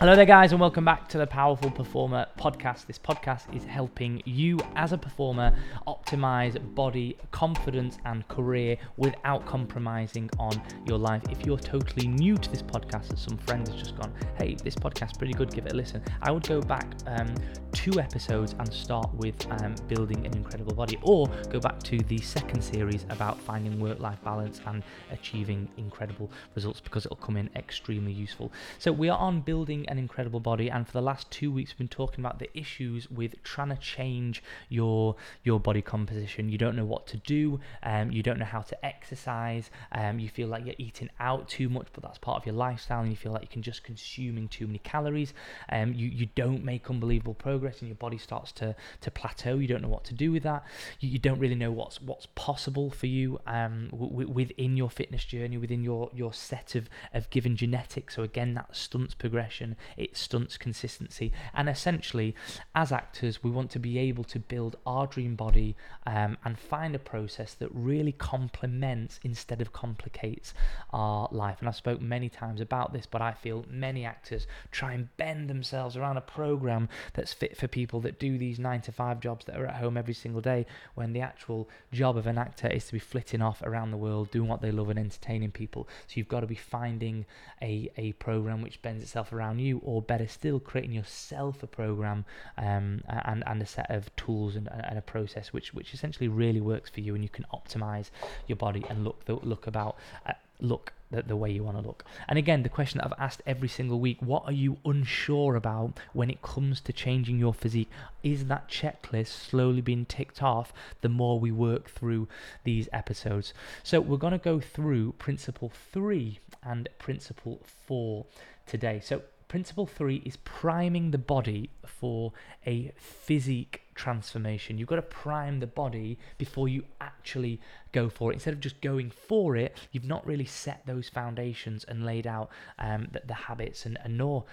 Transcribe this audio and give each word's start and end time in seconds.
Hello 0.00 0.16
there, 0.16 0.24
guys, 0.24 0.52
and 0.52 0.58
welcome 0.58 0.82
back 0.82 1.10
to 1.10 1.18
the 1.18 1.26
Powerful 1.26 1.70
Performer 1.70 2.24
podcast. 2.38 2.86
This 2.86 2.98
podcast 2.98 3.54
is 3.54 3.64
helping 3.64 4.22
you 4.24 4.58
as 4.74 4.94
a 4.94 4.96
performer 4.96 5.54
optimize 5.86 6.56
body, 6.74 7.18
confidence, 7.32 7.98
and 8.06 8.26
career 8.28 8.78
without 8.96 9.44
compromising 9.44 10.30
on 10.38 10.58
your 10.86 10.96
life. 10.96 11.20
If 11.30 11.44
you're 11.44 11.58
totally 11.58 12.08
new 12.08 12.38
to 12.38 12.50
this 12.50 12.62
podcast, 12.62 13.10
and 13.10 13.18
some 13.18 13.36
friend 13.36 13.68
has 13.68 13.76
just 13.76 13.94
gone, 13.98 14.14
hey, 14.38 14.56
this 14.64 14.74
podcast's 14.74 15.18
pretty 15.18 15.34
good, 15.34 15.52
give 15.52 15.66
it 15.66 15.72
a 15.72 15.76
listen, 15.76 16.02
I 16.22 16.30
would 16.30 16.48
go 16.48 16.62
back 16.62 16.86
um, 17.06 17.34
two 17.72 18.00
episodes 18.00 18.54
and 18.58 18.72
start 18.72 19.12
with 19.16 19.46
um, 19.60 19.74
building 19.86 20.24
an 20.24 20.34
incredible 20.34 20.72
body, 20.72 20.98
or 21.02 21.26
go 21.50 21.60
back 21.60 21.78
to 21.82 21.98
the 21.98 22.16
second 22.22 22.62
series 22.62 23.04
about 23.10 23.38
finding 23.38 23.78
work 23.78 24.00
life 24.00 24.24
balance 24.24 24.62
and 24.64 24.82
achieving 25.10 25.68
incredible 25.76 26.30
results 26.54 26.80
because 26.80 27.04
it'll 27.04 27.18
come 27.18 27.36
in 27.36 27.50
extremely 27.54 28.12
useful. 28.12 28.50
So, 28.78 28.92
we 28.92 29.10
are 29.10 29.18
on 29.18 29.42
building 29.42 29.88
an 29.90 29.98
incredible 29.98 30.40
body, 30.40 30.70
and 30.70 30.86
for 30.86 30.92
the 30.92 31.02
last 31.02 31.30
two 31.30 31.50
weeks, 31.52 31.72
we've 31.72 31.78
been 31.78 31.88
talking 31.88 32.24
about 32.24 32.38
the 32.38 32.48
issues 32.58 33.10
with 33.10 33.42
trying 33.42 33.68
to 33.70 33.76
change 33.76 34.42
your 34.68 35.16
your 35.42 35.60
body 35.60 35.82
composition. 35.82 36.48
You 36.48 36.58
don't 36.58 36.76
know 36.76 36.84
what 36.84 37.06
to 37.08 37.16
do, 37.16 37.60
um, 37.82 38.10
you 38.10 38.22
don't 38.22 38.38
know 38.38 38.44
how 38.44 38.62
to 38.62 38.86
exercise, 38.86 39.70
um, 39.92 40.18
you 40.18 40.28
feel 40.28 40.48
like 40.48 40.64
you're 40.64 40.74
eating 40.78 41.10
out 41.18 41.48
too 41.48 41.68
much, 41.68 41.88
but 41.92 42.02
that's 42.02 42.18
part 42.18 42.38
of 42.38 42.46
your 42.46 42.54
lifestyle, 42.54 43.00
and 43.00 43.10
you 43.10 43.16
feel 43.16 43.32
like 43.32 43.42
you 43.42 43.48
can 43.48 43.62
just 43.62 43.82
consuming 43.84 44.48
too 44.48 44.66
many 44.66 44.78
calories. 44.78 45.34
Um, 45.68 45.92
you 45.94 46.08
you 46.08 46.28
don't 46.34 46.64
make 46.64 46.88
unbelievable 46.88 47.34
progress, 47.34 47.80
and 47.80 47.88
your 47.88 47.96
body 47.96 48.18
starts 48.18 48.52
to 48.52 48.74
to 49.00 49.10
plateau. 49.10 49.56
You 49.56 49.68
don't 49.68 49.82
know 49.82 49.88
what 49.88 50.04
to 50.04 50.14
do 50.14 50.32
with 50.32 50.42
that. 50.44 50.64
You, 51.00 51.10
you 51.10 51.18
don't 51.18 51.38
really 51.38 51.54
know 51.54 51.72
what's 51.72 52.00
what's 52.00 52.26
possible 52.34 52.90
for 52.90 53.06
you 53.06 53.40
um, 53.46 53.88
w- 53.90 54.28
within 54.28 54.76
your 54.76 54.90
fitness 54.90 55.24
journey, 55.24 55.58
within 55.58 55.82
your 55.82 56.10
your 56.14 56.32
set 56.32 56.74
of 56.74 56.88
of 57.12 57.28
given 57.30 57.56
genetics. 57.56 58.16
So 58.16 58.22
again, 58.22 58.54
that 58.54 58.74
stunts 58.76 59.14
progression 59.14 59.76
it 59.96 60.16
stunts 60.16 60.56
consistency. 60.56 61.32
And 61.54 61.68
essentially, 61.68 62.34
as 62.74 62.92
actors, 62.92 63.42
we 63.42 63.50
want 63.50 63.70
to 63.72 63.78
be 63.78 63.98
able 63.98 64.24
to 64.24 64.38
build 64.38 64.76
our 64.86 65.06
dream 65.06 65.36
body 65.36 65.76
um, 66.06 66.36
and 66.44 66.58
find 66.58 66.94
a 66.94 66.98
process 66.98 67.54
that 67.54 67.68
really 67.72 68.12
complements 68.12 69.20
instead 69.22 69.60
of 69.60 69.72
complicates 69.72 70.54
our 70.92 71.28
life. 71.30 71.56
And 71.60 71.68
I've 71.68 71.76
spoke 71.76 72.00
many 72.00 72.28
times 72.28 72.60
about 72.60 72.92
this, 72.92 73.06
but 73.06 73.22
I 73.22 73.32
feel 73.32 73.64
many 73.68 74.04
actors 74.04 74.46
try 74.70 74.92
and 74.92 75.14
bend 75.16 75.48
themselves 75.48 75.96
around 75.96 76.16
a 76.16 76.22
program 76.22 76.88
that's 77.14 77.32
fit 77.32 77.56
for 77.56 77.68
people 77.68 78.00
that 78.00 78.18
do 78.18 78.38
these 78.38 78.58
nine 78.58 78.80
to 78.82 78.92
five 78.92 79.20
jobs 79.20 79.44
that 79.46 79.56
are 79.56 79.66
at 79.66 79.76
home 79.76 79.96
every 79.96 80.14
single 80.14 80.40
day, 80.40 80.66
when 80.94 81.12
the 81.12 81.20
actual 81.20 81.68
job 81.92 82.16
of 82.16 82.26
an 82.26 82.38
actor 82.38 82.68
is 82.68 82.86
to 82.86 82.92
be 82.92 82.98
flitting 82.98 83.42
off 83.42 83.62
around 83.62 83.90
the 83.90 83.96
world, 83.96 84.30
doing 84.30 84.48
what 84.48 84.60
they 84.60 84.70
love 84.70 84.88
and 84.90 84.98
entertaining 84.98 85.50
people. 85.50 85.88
So 86.06 86.14
you've 86.14 86.28
got 86.28 86.40
to 86.40 86.46
be 86.46 86.54
finding 86.54 87.26
a, 87.62 87.90
a 87.96 88.12
program 88.12 88.62
which 88.62 88.82
bends 88.82 89.02
itself 89.02 89.32
around 89.32 89.58
you 89.58 89.69
or 89.78 90.02
better 90.02 90.26
still, 90.26 90.58
creating 90.58 90.92
yourself 90.92 91.62
a 91.62 91.66
program 91.66 92.24
um, 92.58 93.02
and, 93.08 93.44
and 93.46 93.62
a 93.62 93.66
set 93.66 93.90
of 93.90 94.14
tools 94.16 94.56
and, 94.56 94.68
and 94.72 94.98
a 94.98 95.02
process 95.02 95.52
which, 95.52 95.72
which 95.74 95.94
essentially 95.94 96.28
really 96.28 96.60
works 96.60 96.90
for 96.90 97.00
you 97.00 97.14
and 97.14 97.22
you 97.22 97.30
can 97.30 97.44
optimize 97.52 98.10
your 98.46 98.56
body 98.56 98.84
and 98.88 99.04
look 99.04 99.24
the, 99.24 99.34
look 99.34 99.66
about 99.66 99.96
uh, 100.26 100.32
look 100.60 100.92
the, 101.10 101.22
the 101.22 101.36
way 101.36 101.50
you 101.50 101.64
want 101.64 101.76
to 101.76 101.86
look. 101.86 102.04
And 102.28 102.38
again, 102.38 102.62
the 102.62 102.68
question 102.68 102.98
that 102.98 103.06
I've 103.06 103.24
asked 103.24 103.42
every 103.46 103.68
single 103.68 104.00
week 104.00 104.18
what 104.20 104.44
are 104.46 104.52
you 104.52 104.78
unsure 104.84 105.56
about 105.56 105.98
when 106.12 106.30
it 106.30 106.42
comes 106.42 106.80
to 106.82 106.92
changing 106.92 107.38
your 107.38 107.54
physique? 107.54 107.90
Is 108.22 108.46
that 108.46 108.68
checklist 108.68 109.28
slowly 109.28 109.80
being 109.80 110.04
ticked 110.04 110.42
off 110.42 110.72
the 111.00 111.08
more 111.08 111.40
we 111.40 111.50
work 111.50 111.90
through 111.90 112.28
these 112.64 112.88
episodes? 112.92 113.52
So, 113.82 114.00
we're 114.00 114.18
going 114.18 114.32
to 114.32 114.38
go 114.38 114.60
through 114.60 115.12
principle 115.12 115.72
three 115.92 116.38
and 116.62 116.88
principle 116.98 117.60
four 117.86 118.26
today. 118.66 119.00
So, 119.02 119.22
Principle 119.50 119.84
three 119.84 120.22
is 120.24 120.36
priming 120.36 121.10
the 121.10 121.18
body 121.18 121.70
for 121.84 122.32
a 122.68 122.92
physique 122.96 123.82
transformation. 123.96 124.78
You've 124.78 124.86
got 124.86 124.94
to 124.94 125.02
prime 125.02 125.58
the 125.58 125.66
body 125.66 126.18
before 126.38 126.68
you 126.68 126.84
actually 127.00 127.60
go 127.90 128.08
for 128.08 128.30
it. 128.30 128.34
Instead 128.34 128.54
of 128.54 128.60
just 128.60 128.80
going 128.80 129.10
for 129.10 129.56
it, 129.56 129.76
you've 129.90 130.04
not 130.04 130.24
really 130.24 130.44
set 130.44 130.86
those 130.86 131.08
foundations 131.08 131.82
and 131.82 132.06
laid 132.06 132.28
out 132.28 132.50
um, 132.78 133.08
the, 133.10 133.22
the, 133.26 133.34
habits 133.34 133.86
and, 133.86 133.98
and 134.04 134.16
nor 134.16 134.44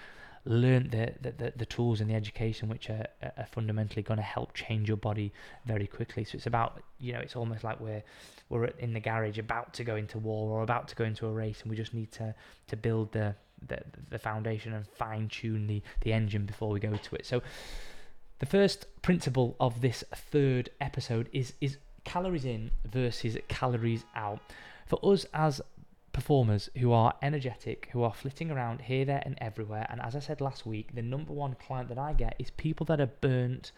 learned 0.45 0.89
the, 0.89 1.13
the, 1.21 1.53
the, 1.55 1.65
tools 1.67 2.01
and 2.01 2.09
the 2.09 2.15
education 2.15 2.67
which 2.67 2.89
are, 2.89 3.05
are 3.21 3.45
fundamentally 3.51 4.01
going 4.01 4.17
to 4.17 4.23
help 4.23 4.55
change 4.55 4.87
your 4.87 4.97
body 4.97 5.31
very 5.67 5.85
quickly. 5.85 6.23
So 6.23 6.37
it's 6.37 6.47
about, 6.47 6.81
you 6.99 7.13
know, 7.13 7.19
it's 7.19 7.35
almost 7.35 7.63
like 7.63 7.79
we're 7.79 8.01
we're 8.49 8.65
in 8.65 8.93
the 8.93 8.99
garage 8.99 9.37
about 9.37 9.75
to 9.75 9.83
go 9.83 9.95
into 9.95 10.17
war 10.17 10.57
or 10.57 10.63
about 10.63 10.87
to 10.87 10.95
go 10.95 11.03
into 11.03 11.27
a 11.27 11.31
race 11.31 11.61
and 11.61 11.69
we 11.69 11.77
just 11.77 11.93
need 11.93 12.11
to 12.13 12.33
to 12.65 12.75
build 12.75 13.11
the 13.11 13.35
the, 13.65 13.79
the 14.09 14.19
foundation 14.19 14.73
and 14.73 14.87
fine 14.87 15.27
tune 15.27 15.67
the, 15.67 15.81
the 16.01 16.13
engine 16.13 16.45
before 16.45 16.69
we 16.69 16.79
go 16.79 16.95
to 16.95 17.15
it. 17.15 17.25
So, 17.25 17.41
the 18.39 18.45
first 18.45 18.85
principle 19.01 19.55
of 19.59 19.81
this 19.81 20.03
third 20.13 20.69
episode 20.79 21.29
is 21.33 21.53
is 21.59 21.77
calories 22.03 22.45
in 22.45 22.71
versus 22.85 23.37
calories 23.47 24.05
out. 24.15 24.39
For 24.85 24.99
us 25.03 25.25
as 25.33 25.59
performers 26.13 26.69
who 26.77 26.91
are 26.91 27.13
energetic, 27.21 27.89
who 27.91 28.03
are 28.03 28.13
flitting 28.13 28.49
around 28.49 28.81
here, 28.81 29.05
there, 29.05 29.21
and 29.25 29.37
everywhere, 29.39 29.85
and 29.89 30.01
as 30.01 30.15
I 30.15 30.19
said 30.19 30.39
last 30.39 30.65
week, 30.65 30.95
the 30.95 31.01
number 31.01 31.33
one 31.33 31.55
client 31.55 31.89
that 31.89 31.97
I 31.97 32.13
get 32.13 32.35
is 32.39 32.51
people 32.51 32.85
that 32.85 33.01
are 33.01 33.07
burnt 33.07 33.71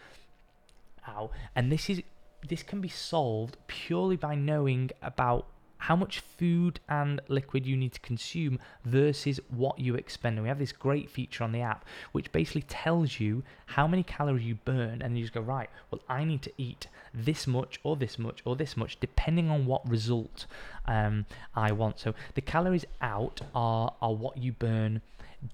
out, 1.08 1.32
and 1.56 1.72
this 1.72 1.90
is 1.90 2.02
this 2.48 2.64
can 2.64 2.82
be 2.82 2.90
solved 2.90 3.58
purely 3.68 4.16
by 4.16 4.36
knowing 4.36 4.90
about 5.02 5.48
how 5.80 5.96
much 5.96 6.20
food 6.20 6.80
and 6.88 7.22
liquid 7.28 7.66
you 7.66 7.76
need 7.76 7.94
to 7.94 8.00
consume 8.02 8.60
versus 8.86 9.40
what 9.50 9.80
you 9.80 9.96
expend. 9.96 10.36
And 10.36 10.44
we 10.44 10.50
have 10.50 10.60
this 10.60 10.72
great 10.72 11.10
feature 11.10 11.44
on 11.44 11.52
the 11.52 11.62
app 11.62 11.86
which 12.12 12.32
basically 12.32 12.64
tells 12.64 13.20
you 13.20 13.44
how 13.66 13.88
many 13.88 14.04
calories 14.04 14.46
you 14.46 14.56
burn, 14.56 15.02
and 15.02 15.18
you 15.18 15.24
just 15.24 15.34
go, 15.34 15.42
right, 15.42 15.70
well, 15.90 16.02
I 16.08 16.24
need 16.24 16.42
to 16.44 16.52
eat 16.58 16.88
this 17.14 17.48
much 17.48 17.80
or 17.84 17.96
this 17.96 18.20
much 18.20 18.42
or 18.46 18.56
this 18.56 18.78
much 18.78 19.00
depending 19.00 19.50
on 19.50 19.66
what 19.66 19.88
result 19.90 20.46
um, 20.86 21.26
I 21.56 21.72
want. 21.72 22.00
So 22.00 22.14
the 22.36 22.42
calories 22.42 22.86
out 23.02 23.42
are, 23.54 23.94
are 24.02 24.14
what 24.14 24.38
you 24.38 24.52
burn 24.52 25.02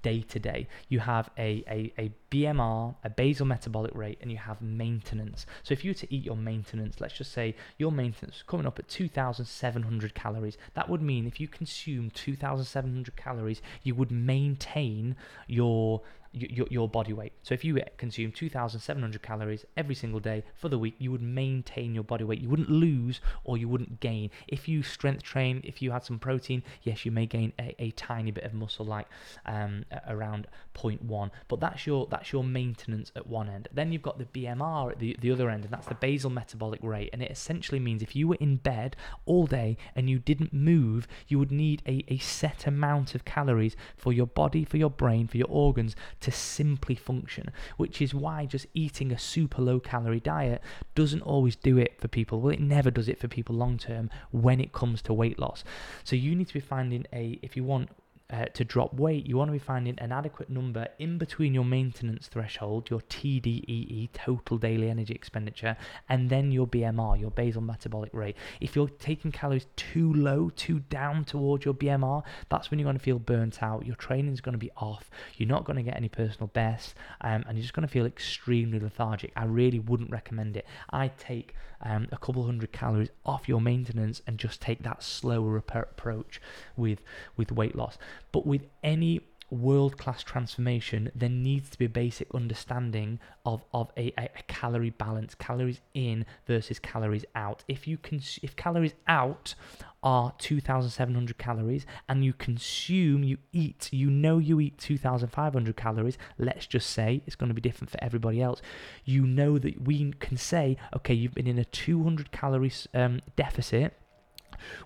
day 0.02 0.22
to 0.22 0.40
day. 0.40 0.68
You 0.90 1.00
have 1.00 1.30
a, 1.38 1.64
a, 1.68 1.94
a 1.98 2.12
BMR, 2.32 2.96
a 3.04 3.10
basal 3.10 3.46
metabolic 3.46 3.94
rate, 3.96 4.18
and 4.22 4.32
you 4.32 4.38
have 4.38 4.62
maintenance. 4.62 5.46
So 5.64 5.74
if 5.74 5.84
you 5.84 5.92
were 5.92 5.96
to 5.96 6.14
eat 6.14 6.24
your 6.24 6.38
maintenance, 6.38 7.00
let's 7.00 7.18
just 7.18 7.32
say 7.32 7.56
your 7.78 7.92
maintenance 7.92 8.44
coming 8.48 8.66
up 8.66 8.80
at 8.80 8.88
2,700 8.88 10.16
calories, 10.16 10.58
that 10.74 10.90
would 10.90 11.02
mean 11.02 11.28
if 11.28 11.40
you 11.40 11.48
consume 11.48 12.10
2,700 12.12 13.16
calories, 13.16 13.62
you 13.84 13.96
would 13.96 14.12
maintain 14.12 15.16
your 15.48 16.02
your, 16.36 16.68
your 16.70 16.90
body 16.90 17.14
weight. 17.14 17.34
So 17.44 17.54
if 17.54 17.64
you 17.64 17.80
consume 17.98 18.32
2,700 18.32 19.22
calories 19.22 19.66
every 19.78 19.96
single 19.96 20.20
day 20.20 20.44
for 20.56 20.70
the 20.70 20.78
week, 20.78 20.96
you 20.98 21.12
would 21.12 21.22
maintain 21.22 21.94
your 21.94 22.04
body 22.04 22.24
weight. 22.24 22.40
You 22.40 22.50
wouldn't 22.50 22.70
lose 22.70 23.22
or 23.44 23.58
you 23.58 23.68
wouldn't 23.70 24.00
gain. 24.00 24.30
If 24.48 24.68
you 24.68 24.84
strength 24.84 25.24
train, 25.24 25.62
if 25.64 25.82
you 25.82 25.92
had 25.92 26.04
some 26.04 26.20
protein, 26.20 26.64
yes, 26.84 27.06
you 27.06 27.12
may 27.12 27.26
gain 27.26 27.54
a, 27.60 27.76
a 27.80 27.92
tiny 27.92 28.32
bit 28.32 28.44
of 28.44 28.54
muscle, 28.54 28.86
like 28.86 29.08
um, 29.46 29.86
around 30.08 30.48
0.1. 30.76 31.32
But 31.48 31.60
that's 31.60 31.88
your 31.88 32.08
that's 32.10 32.32
your 32.32 32.44
maintenance 32.44 33.12
at 33.16 33.28
one 33.28 33.50
end. 33.50 33.70
Then 33.72 33.92
you've 33.92 34.02
got 34.02 34.18
the 34.18 34.26
BMR 34.26 34.92
at 34.92 35.00
the, 35.00 35.16
the 35.20 35.32
other 35.32 35.50
end, 35.50 35.64
and 35.64 35.74
that's 35.74 35.88
the 35.88 35.96
basal 35.96 36.30
metabolic 36.30 36.82
rate. 36.84 37.10
And 37.14 37.22
it 37.22 37.32
essentially 37.32 37.80
means 37.80 38.02
if 38.02 38.16
you 38.16 38.28
were 38.28 38.38
in 38.40 38.58
bed 38.58 38.96
all 39.26 39.46
day 39.46 39.78
and 39.96 40.10
you 40.10 40.20
didn't 40.20 40.54
move, 40.54 41.08
you 41.28 41.40
would 41.40 41.52
need 41.52 41.82
a, 41.88 42.04
a 42.08 42.18
set 42.18 42.68
amount 42.68 43.16
of 43.16 43.26
calories 43.26 43.76
for 43.96 44.12
your 44.12 44.28
body, 44.28 44.66
for 44.66 44.78
your 44.78 44.90
brain, 44.90 45.28
for 45.28 45.38
your 45.38 45.48
organs 45.50 45.96
to 46.26 46.32
simply 46.32 46.96
function, 46.96 47.52
which 47.78 48.02
is 48.02 48.14
why 48.14 48.46
just 48.46 48.66
eating 48.74 49.12
a 49.12 49.20
super 49.20 49.62
low 49.62 49.80
calorie 49.80 50.20
diet 50.20 50.62
doesn't 50.96 51.22
always 51.22 51.56
do 51.56 51.78
it 51.78 52.00
for 52.02 52.08
people. 52.08 52.42
Well, 52.42 52.54
it 52.54 52.60
never 52.60 52.92
does 52.92 53.08
it 53.08 53.20
for 53.20 53.28
people 53.28 53.56
long 53.56 53.78
term 53.78 54.10
when 54.32 54.60
it 54.60 54.74
comes 54.74 55.02
to 55.04 55.14
weight 55.14 55.40
loss. 55.40 55.64
So 56.04 56.16
you 56.16 56.36
need 56.36 56.48
to 56.48 56.54
be 56.54 56.60
finding 56.60 57.06
a, 57.14 57.40
if 57.42 57.56
you 57.56 57.64
want 57.64 57.90
uh, 58.32 58.46
to 58.46 58.64
drop 58.64 58.94
weight, 58.94 59.28
you 59.28 59.38
want 59.38 59.50
to 59.50 59.54
be 59.54 59.60
finding 59.60 59.98
an 60.00 60.12
adequate 60.12 60.50
number 60.50 60.88
in 60.98 61.18
between 61.18 61.54
your 61.54 61.66
maintenance 61.66 62.28
threshold, 62.28 62.90
your 62.90 63.02
TDEE, 63.02 64.10
total 64.14 64.58
daily 64.58 64.90
energy 64.90 65.14
expenditure, 65.14 65.78
and 66.10 66.30
then 66.30 66.52
your 66.52 66.66
BMR, 66.66 67.20
your 67.20 67.32
basal 67.32 67.62
metabolic 67.62 68.12
rate. 68.14 68.36
If 68.60 68.76
you're 68.76 68.90
taking 68.90 69.32
calories 69.32 69.68
too 69.76 70.12
low, 70.14 70.50
too 70.56 70.80
down 70.90 71.26
towards 71.26 71.66
your 71.66 71.76
BMR, 71.76 72.24
that's 72.50 72.72
when 72.72 72.80
you're 72.80 72.86
going 72.86 72.98
to 72.98 73.04
feel 73.04 73.20
burnt 73.20 73.62
out. 73.62 73.86
Your 73.86 73.96
training 73.96 74.34
is 74.34 74.42
going 74.42 74.54
to 74.54 74.60
be 74.60 74.72
off. 74.78 75.10
You're 75.38 75.50
not 75.50 75.66
going 75.66 75.78
to 75.78 75.84
get 75.84 75.96
any 75.96 76.10
personal 76.10 76.48
best, 76.48 76.96
um, 77.22 77.44
and 77.48 77.58
you're 77.58 77.64
just 77.64 77.74
going 77.74 77.88
to 77.88 77.92
feel 77.92 78.08
extremely 78.08 78.80
lethargic. 78.80 79.34
I 79.36 79.46
really 79.46 79.80
wouldn't 79.80 80.10
recommend 80.10 80.58
it. 80.58 80.66
I 80.90 81.10
take 81.10 81.54
um, 81.86 82.08
a 82.12 82.18
couple 82.18 82.44
hundred 82.46 82.72
calories 82.72 83.10
off 83.26 83.48
your 83.48 83.62
maintenance 83.62 84.22
and 84.26 84.38
just 84.40 84.60
take 84.60 84.84
that 84.84 85.04
slower 85.04 85.56
approach 85.56 86.42
with 86.76 87.00
with 87.38 87.52
weight 87.52 87.76
loss. 87.76 87.98
But 88.32 88.46
with 88.46 88.64
any 88.84 89.22
world 89.50 89.98
class 89.98 90.24
transformation, 90.24 91.12
there 91.14 91.30
needs 91.30 91.70
to 91.70 91.78
be 91.78 91.86
a 91.86 91.90
basic 91.90 92.34
understanding 92.34 93.20
of, 93.46 93.64
of 93.74 93.92
a, 93.98 94.14
a, 94.18 94.24
a, 94.24 94.44
calorie 94.48 94.90
balance, 94.90 95.36
calories 95.36 95.82
in 95.94 96.26
versus 96.48 96.80
calories 96.80 97.26
out. 97.36 97.64
If 97.68 97.88
you 97.88 97.98
can, 97.98 98.22
if 98.42 98.56
calories 98.56 98.94
out 99.08 99.56
are 100.04 100.34
2,700 100.38 101.38
calories 101.38 101.86
and 102.08 102.24
you 102.24 102.34
consume, 102.34 103.24
you 103.24 103.38
eat, 103.52 103.90
you 103.92 104.10
know 104.10 104.38
you 104.38 104.60
eat 104.60 104.78
2,500 104.78 105.76
calories, 105.76 106.18
let's 106.38 106.68
just 106.68 106.90
say 106.90 107.22
it's 107.26 107.36
going 107.36 107.50
to 107.50 107.56
be 107.56 107.62
different 107.62 107.92
for 107.92 108.04
everybody 108.04 108.42
else. 108.42 108.62
You 109.04 109.26
know 109.26 109.58
that 109.60 109.82
we 109.82 110.12
can 110.14 110.38
say, 110.38 110.78
okay, 110.96 111.14
you've 111.14 111.34
been 111.34 111.48
in 111.48 111.60
a 111.60 111.66
200 111.66 112.32
calories 112.32 112.88
um, 112.94 113.22
deficit 113.36 113.94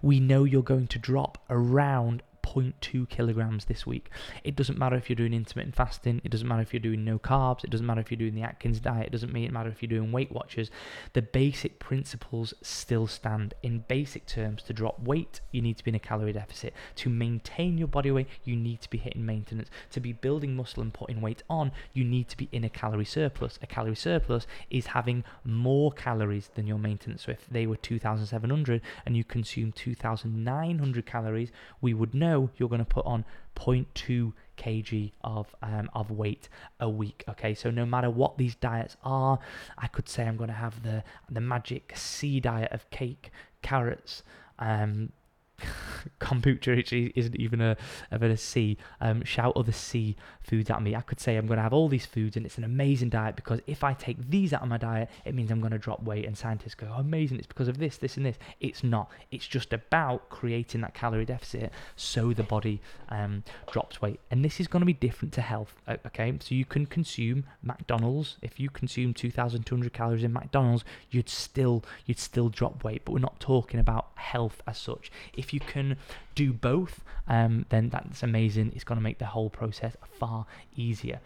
we 0.01 0.19
know 0.19 0.43
you're 0.43 0.63
going 0.63 0.87
to 0.87 0.99
drop 0.99 1.37
around 1.49 2.23
0.2 2.53 3.07
kilograms 3.09 3.65
this 3.65 3.85
week. 3.85 4.09
It 4.43 4.55
doesn't 4.55 4.77
matter 4.77 4.95
if 4.95 5.09
you're 5.09 5.15
doing 5.15 5.33
intermittent 5.33 5.75
fasting, 5.75 6.21
it 6.23 6.31
doesn't 6.31 6.47
matter 6.47 6.61
if 6.61 6.73
you're 6.73 6.79
doing 6.79 7.03
no 7.03 7.19
carbs, 7.19 7.63
it 7.63 7.69
doesn't 7.69 7.85
matter 7.85 8.01
if 8.01 8.11
you're 8.11 8.17
doing 8.17 8.35
the 8.35 8.43
Atkins 8.43 8.79
diet, 8.79 9.07
it 9.07 9.11
doesn't 9.11 9.33
matter 9.33 9.69
if 9.69 9.81
you're 9.81 9.89
doing 9.89 10.11
Weight 10.11 10.31
Watchers. 10.31 10.71
The 11.13 11.21
basic 11.21 11.79
principles 11.79 12.53
still 12.61 13.07
stand. 13.07 13.53
In 13.63 13.85
basic 13.87 14.25
terms, 14.25 14.63
to 14.63 14.73
drop 14.73 14.99
weight, 14.99 15.41
you 15.51 15.61
need 15.61 15.77
to 15.77 15.83
be 15.83 15.89
in 15.89 15.95
a 15.95 15.99
calorie 15.99 16.33
deficit. 16.33 16.73
To 16.97 17.09
maintain 17.09 17.77
your 17.77 17.87
body 17.87 18.11
weight, 18.11 18.27
you 18.43 18.55
need 18.55 18.81
to 18.81 18.89
be 18.89 18.97
hitting 18.97 19.25
maintenance. 19.25 19.69
To 19.91 19.99
be 19.99 20.13
building 20.13 20.55
muscle 20.55 20.81
and 20.81 20.93
putting 20.93 21.21
weight 21.21 21.43
on, 21.49 21.71
you 21.93 22.03
need 22.03 22.29
to 22.29 22.37
be 22.37 22.49
in 22.51 22.63
a 22.63 22.69
calorie 22.69 23.05
surplus. 23.05 23.59
A 23.61 23.67
calorie 23.67 23.95
surplus 23.95 24.47
is 24.69 24.87
having 24.87 25.23
more 25.43 25.91
calories 25.91 26.49
than 26.55 26.67
your 26.67 26.79
maintenance. 26.79 27.23
So 27.25 27.31
if 27.31 27.47
they 27.49 27.65
were 27.67 27.75
2,700 27.75 28.81
and 29.05 29.17
you 29.17 29.23
consume 29.23 29.71
2,900 29.71 31.05
calories, 31.05 31.51
we 31.81 31.93
would 31.93 32.13
know 32.13 32.38
know 32.39 32.49
you're 32.57 32.69
going 32.69 32.79
to 32.79 32.85
put 32.85 33.05
on 33.05 33.25
0.2 33.55 34.33
kg 34.57 35.11
of 35.23 35.55
um, 35.61 35.89
of 35.93 36.11
weight 36.11 36.49
a 36.79 36.89
week. 36.89 37.23
Okay, 37.29 37.53
so 37.53 37.71
no 37.71 37.85
matter 37.85 38.09
what 38.09 38.37
these 38.37 38.55
diets 38.55 38.97
are, 39.03 39.39
I 39.77 39.87
could 39.87 40.09
say 40.09 40.23
I'm 40.25 40.37
going 40.37 40.49
to 40.49 40.55
have 40.55 40.83
the 40.83 41.03
the 41.29 41.41
magic 41.41 41.93
C 41.95 42.39
diet 42.39 42.71
of 42.71 42.89
cake, 42.89 43.31
carrots, 43.61 44.23
um, 44.59 45.11
kombucha 46.19 47.11
isn't 47.15 47.35
even 47.35 47.61
a 47.61 47.77
a 48.11 48.37
C. 48.37 48.77
Um, 49.01 49.23
shout 49.23 49.53
other 49.55 49.71
C 49.71 50.15
foods 50.41 50.69
at 50.69 50.81
me. 50.81 50.95
I 50.95 51.01
could 51.01 51.19
say 51.19 51.37
I'm 51.37 51.47
going 51.47 51.57
to 51.57 51.63
have 51.63 51.73
all 51.73 51.87
these 51.87 52.05
foods 52.05 52.35
and 52.37 52.45
it's 52.45 52.57
an 52.57 52.63
amazing 52.63 53.09
diet 53.09 53.35
because 53.35 53.59
if 53.67 53.83
I 53.83 53.93
take 53.93 54.29
these 54.29 54.53
out 54.53 54.63
of 54.63 54.67
my 54.67 54.77
diet, 54.77 55.09
it 55.25 55.35
means 55.35 55.51
I'm 55.51 55.59
going 55.59 55.71
to 55.71 55.77
drop 55.77 56.03
weight. 56.03 56.25
And 56.25 56.37
scientists 56.37 56.75
go, 56.75 56.87
oh, 56.89 56.99
amazing, 56.99 57.37
it's 57.37 57.47
because 57.47 57.67
of 57.67 57.77
this, 57.77 57.97
this, 57.97 58.17
and 58.17 58.25
this. 58.25 58.37
It's 58.59 58.83
not. 58.83 59.11
It's 59.31 59.47
just 59.47 59.73
about 59.73 60.29
creating 60.29 60.81
that 60.81 60.93
calorie 60.93 61.25
deficit 61.25 61.71
so 61.95 62.33
the 62.33 62.43
body 62.43 62.81
um, 63.09 63.43
drops 63.71 64.01
weight. 64.01 64.19
And 64.31 64.43
this 64.43 64.59
is 64.59 64.67
going 64.67 64.81
to 64.81 64.85
be 64.85 64.93
different 64.93 65.33
to 65.33 65.41
health. 65.41 65.75
Okay, 65.87 66.33
so 66.39 66.55
you 66.55 66.65
can 66.65 66.85
consume 66.85 67.45
McDonald's. 67.61 68.37
If 68.41 68.59
you 68.59 68.69
consume 68.69 69.13
2,200 69.13 69.93
calories 69.93 70.23
in 70.23 70.33
McDonald's, 70.33 70.83
you'd 71.09 71.29
still 71.29 71.83
you'd 72.05 72.19
still 72.19 72.49
drop 72.49 72.83
weight. 72.83 73.03
But 73.05 73.13
we're 73.13 73.19
not 73.19 73.39
talking 73.39 73.79
about 73.79 74.08
health 74.19 74.61
as 74.67 74.77
such. 74.77 75.11
If 75.33 75.53
you 75.53 75.59
can 75.59 75.97
do 76.35 76.53
both, 76.53 77.03
um, 77.27 77.65
then 77.69 77.89
that's 77.89 78.23
amazing. 78.23 78.73
It's 78.75 78.83
going 78.83 78.97
to 78.97 79.03
make 79.03 79.19
the 79.19 79.25
whole 79.25 79.49
process 79.49 79.95
far 80.19 80.45
easier. 80.75 81.19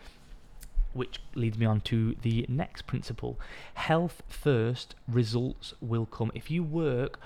Which 0.94 1.20
leads 1.34 1.58
me 1.58 1.66
on 1.66 1.82
to 1.82 2.16
the 2.22 2.46
next 2.48 2.86
principle 2.86 3.40
health 3.74 4.22
first, 4.28 4.96
results 5.08 5.74
will 5.82 6.06
come. 6.06 6.32
If 6.36 6.52
you 6.52 6.64
work 6.64 7.20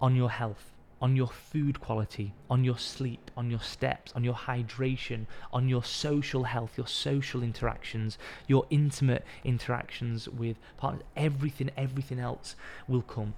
on 0.00 0.14
your 0.14 0.30
health, 0.30 0.72
on 1.00 1.14
your 1.16 1.28
food 1.28 1.80
quality, 1.80 2.34
on 2.50 2.64
your 2.64 2.78
sleep, 2.78 3.30
on 3.36 3.50
your 3.50 3.60
steps, 3.60 4.12
on 4.14 4.24
your 4.24 4.34
hydration, 4.34 5.26
on 5.52 5.68
your 5.68 5.84
social 5.84 6.44
health, 6.44 6.72
your 6.76 6.86
social 6.86 7.42
interactions, 7.42 8.18
your 8.46 8.66
intimate 8.70 9.24
interactions 9.44 10.28
with 10.28 10.56
partners, 10.76 11.02
everything, 11.16 11.70
everything 11.76 12.18
else 12.18 12.56
will 12.86 13.02
come. 13.02 13.34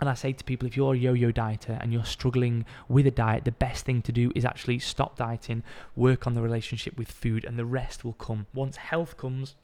And 0.00 0.10
I 0.10 0.14
say 0.14 0.32
to 0.32 0.44
people, 0.44 0.66
if 0.66 0.76
you're 0.76 0.94
a 0.94 0.98
yo 0.98 1.12
yo 1.14 1.32
dieter 1.32 1.80
and 1.80 1.92
you're 1.92 2.04
struggling 2.04 2.64
with 2.88 3.06
a 3.06 3.10
diet, 3.10 3.44
the 3.44 3.52
best 3.52 3.84
thing 3.84 4.02
to 4.02 4.12
do 4.12 4.30
is 4.34 4.44
actually 4.44 4.78
stop 4.78 5.16
dieting, 5.16 5.62
work 5.94 6.26
on 6.26 6.34
the 6.34 6.42
relationship 6.42 6.98
with 6.98 7.10
food, 7.10 7.44
and 7.44 7.58
the 7.58 7.64
rest 7.64 8.04
will 8.04 8.12
come. 8.14 8.46
Once 8.52 8.76
health 8.76 9.16
comes, 9.16 9.54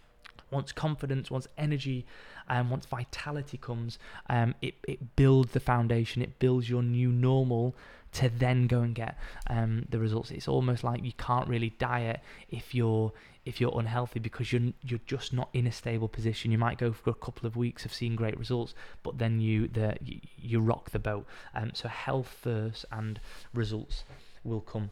once 0.50 0.72
confidence, 0.72 1.30
once 1.30 1.48
energy, 1.58 2.06
and 2.48 2.60
um, 2.60 2.70
once 2.70 2.86
vitality 2.86 3.56
comes, 3.56 3.98
um, 4.28 4.54
it, 4.60 4.74
it 4.86 5.16
builds 5.16 5.52
the 5.52 5.60
foundation, 5.60 6.22
it 6.22 6.38
builds 6.38 6.68
your 6.68 6.82
new 6.82 7.10
normal 7.10 7.74
to 8.12 8.28
then 8.28 8.66
go 8.66 8.80
and 8.80 8.94
get 8.94 9.16
um, 9.48 9.86
the 9.88 9.98
results. 9.98 10.30
It's 10.30 10.48
almost 10.48 10.84
like 10.84 11.04
you 11.04 11.12
can't 11.12 11.48
really 11.48 11.70
diet 11.78 12.20
if 12.50 12.74
you're 12.74 13.12
if 13.44 13.60
you're 13.60 13.76
unhealthy 13.76 14.20
because 14.20 14.52
you're 14.52 14.72
you're 14.82 15.00
just 15.06 15.32
not 15.32 15.48
in 15.52 15.66
a 15.66 15.72
stable 15.72 16.08
position. 16.08 16.52
You 16.52 16.58
might 16.58 16.78
go 16.78 16.92
for 16.92 17.10
a 17.10 17.14
couple 17.14 17.46
of 17.46 17.56
weeks 17.56 17.84
of 17.84 17.92
seeing 17.92 18.14
great 18.14 18.38
results, 18.38 18.74
but 19.02 19.18
then 19.18 19.40
you 19.40 19.68
the 19.68 19.96
you, 20.38 20.60
rock 20.60 20.90
the 20.90 20.98
boat. 20.98 21.26
Um, 21.54 21.72
so 21.74 21.88
health 21.88 22.36
first 22.40 22.84
and 22.92 23.18
results 23.54 24.04
will 24.44 24.60
come. 24.60 24.90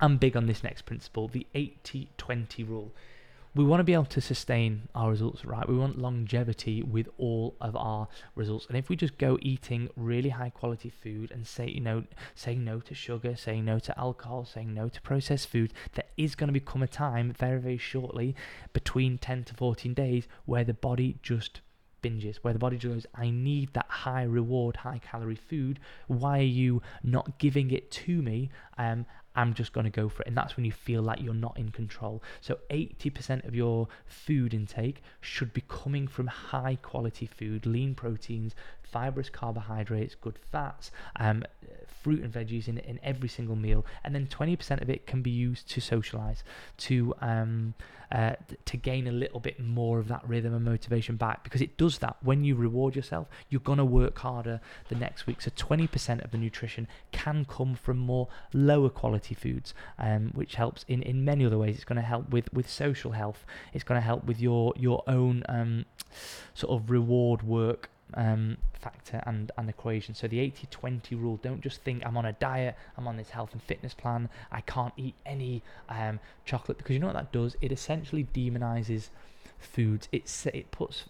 I'm 0.00 0.16
big 0.16 0.36
on 0.36 0.46
this 0.46 0.62
next 0.62 0.82
principle, 0.82 1.26
the 1.26 1.44
80-20 1.56 2.68
rule 2.68 2.92
we 3.58 3.64
want 3.64 3.80
to 3.80 3.84
be 3.84 3.92
able 3.92 4.04
to 4.04 4.20
sustain 4.20 4.88
our 4.94 5.10
results, 5.10 5.44
right? 5.44 5.68
We 5.68 5.76
want 5.76 5.98
longevity 5.98 6.80
with 6.80 7.08
all 7.18 7.56
of 7.60 7.74
our 7.74 8.06
results. 8.36 8.66
And 8.68 8.78
if 8.78 8.88
we 8.88 8.94
just 8.94 9.18
go 9.18 9.36
eating 9.42 9.88
really 9.96 10.28
high 10.28 10.50
quality 10.50 10.90
food 10.90 11.32
and 11.32 11.44
say, 11.44 11.66
you 11.66 11.80
know, 11.80 12.04
saying 12.36 12.64
no 12.64 12.78
to 12.78 12.94
sugar, 12.94 13.34
saying 13.34 13.64
no 13.64 13.80
to 13.80 13.98
alcohol, 13.98 14.44
saying 14.44 14.72
no 14.72 14.88
to 14.88 15.02
processed 15.02 15.48
food, 15.48 15.72
there 15.94 16.04
is 16.16 16.36
going 16.36 16.46
to 16.46 16.52
become 16.52 16.84
a 16.84 16.86
time 16.86 17.32
very, 17.32 17.58
very 17.58 17.78
shortly 17.78 18.36
between 18.72 19.18
10 19.18 19.42
to 19.42 19.54
14 19.54 19.92
days 19.92 20.28
where 20.44 20.62
the 20.62 20.72
body 20.72 21.18
just 21.20 21.60
binges, 22.00 22.36
where 22.36 22.52
the 22.52 22.60
body 22.60 22.76
just 22.76 22.94
goes, 22.94 23.06
I 23.16 23.30
need 23.30 23.74
that 23.74 23.86
high 23.88 24.22
reward, 24.22 24.76
high 24.76 25.00
calorie 25.04 25.34
food. 25.34 25.80
Why 26.06 26.38
are 26.38 26.42
you 26.42 26.80
not 27.02 27.40
giving 27.40 27.72
it 27.72 27.90
to 27.90 28.22
me? 28.22 28.50
Um, 28.76 29.04
I'm 29.36 29.54
just 29.54 29.72
going 29.72 29.84
to 29.84 29.90
go 29.90 30.08
for 30.08 30.22
it. 30.22 30.28
And 30.28 30.36
that's 30.36 30.56
when 30.56 30.64
you 30.64 30.72
feel 30.72 31.02
like 31.02 31.20
you're 31.20 31.34
not 31.34 31.56
in 31.58 31.70
control. 31.70 32.22
So 32.40 32.58
80% 32.70 33.46
of 33.46 33.54
your 33.54 33.88
food 34.06 34.52
intake 34.52 35.02
should 35.20 35.52
be 35.52 35.62
coming 35.68 36.08
from 36.08 36.26
high 36.26 36.76
quality 36.82 37.26
food, 37.26 37.66
lean 37.66 37.94
proteins, 37.94 38.54
fibrous 38.82 39.28
carbohydrates, 39.28 40.14
good 40.14 40.38
fats, 40.50 40.90
um, 41.16 41.44
fruit 42.02 42.22
and 42.22 42.32
veggies 42.32 42.68
in, 42.68 42.78
in 42.78 42.98
every 43.02 43.28
single 43.28 43.56
meal, 43.56 43.84
and 44.04 44.14
then 44.14 44.26
20% 44.26 44.80
of 44.80 44.88
it 44.88 45.06
can 45.06 45.22
be 45.22 45.30
used 45.30 45.68
to 45.70 45.80
socialize, 45.80 46.42
to 46.78 47.14
um, 47.20 47.74
uh, 48.10 48.32
to 48.64 48.78
gain 48.78 49.06
a 49.06 49.12
little 49.12 49.38
bit 49.38 49.60
more 49.60 49.98
of 49.98 50.08
that 50.08 50.26
rhythm 50.26 50.54
and 50.54 50.64
motivation 50.64 51.16
back, 51.16 51.44
because 51.44 51.60
it 51.60 51.76
does 51.76 51.98
that. 51.98 52.16
When 52.22 52.42
you 52.42 52.54
reward 52.54 52.96
yourself, 52.96 53.28
you're 53.50 53.60
gonna 53.60 53.84
work 53.84 54.18
harder 54.18 54.60
the 54.88 54.94
next 54.94 55.26
week. 55.26 55.42
So 55.42 55.50
20% 55.50 56.24
of 56.24 56.30
the 56.30 56.38
nutrition 56.38 56.88
can 57.12 57.44
come 57.44 57.74
from 57.74 57.98
more 57.98 58.28
lower 58.54 58.88
quality 58.88 59.17
foods, 59.18 59.74
um, 59.98 60.30
which 60.34 60.54
helps 60.54 60.84
in, 60.88 61.02
in 61.02 61.24
many 61.24 61.44
other 61.44 61.58
ways. 61.58 61.76
It's 61.76 61.84
going 61.84 61.96
to 61.96 62.02
help 62.02 62.30
with, 62.30 62.52
with 62.52 62.68
social 62.68 63.12
health. 63.12 63.44
It's 63.72 63.84
going 63.84 64.00
to 64.00 64.04
help 64.04 64.24
with 64.24 64.40
your 64.40 64.72
your 64.76 65.02
own 65.06 65.42
um, 65.48 65.86
sort 66.54 66.80
of 66.80 66.90
reward 66.90 67.42
work 67.42 67.90
um, 68.14 68.56
factor 68.72 69.22
and, 69.26 69.50
and 69.56 69.68
equation. 69.68 70.14
So 70.14 70.28
the 70.28 70.40
80 70.40 70.68
20 70.70 71.14
rule 71.14 71.38
don't 71.42 71.60
just 71.60 71.82
think 71.82 72.04
I'm 72.06 72.16
on 72.16 72.24
a 72.24 72.32
diet, 72.32 72.76
I'm 72.96 73.06
on 73.06 73.16
this 73.16 73.30
health 73.30 73.52
and 73.52 73.62
fitness 73.62 73.94
plan, 73.94 74.28
I 74.50 74.60
can't 74.62 74.94
eat 74.96 75.14
any 75.26 75.62
um, 75.88 76.20
chocolate 76.44 76.78
because 76.78 76.94
you 76.94 77.00
know 77.00 77.06
what 77.06 77.16
that 77.16 77.32
does? 77.32 77.56
It 77.60 77.72
essentially 77.72 78.26
demonizes 78.32 79.08
foods. 79.58 80.08
It, 80.12 80.30
it 80.52 80.70
puts 80.70 81.04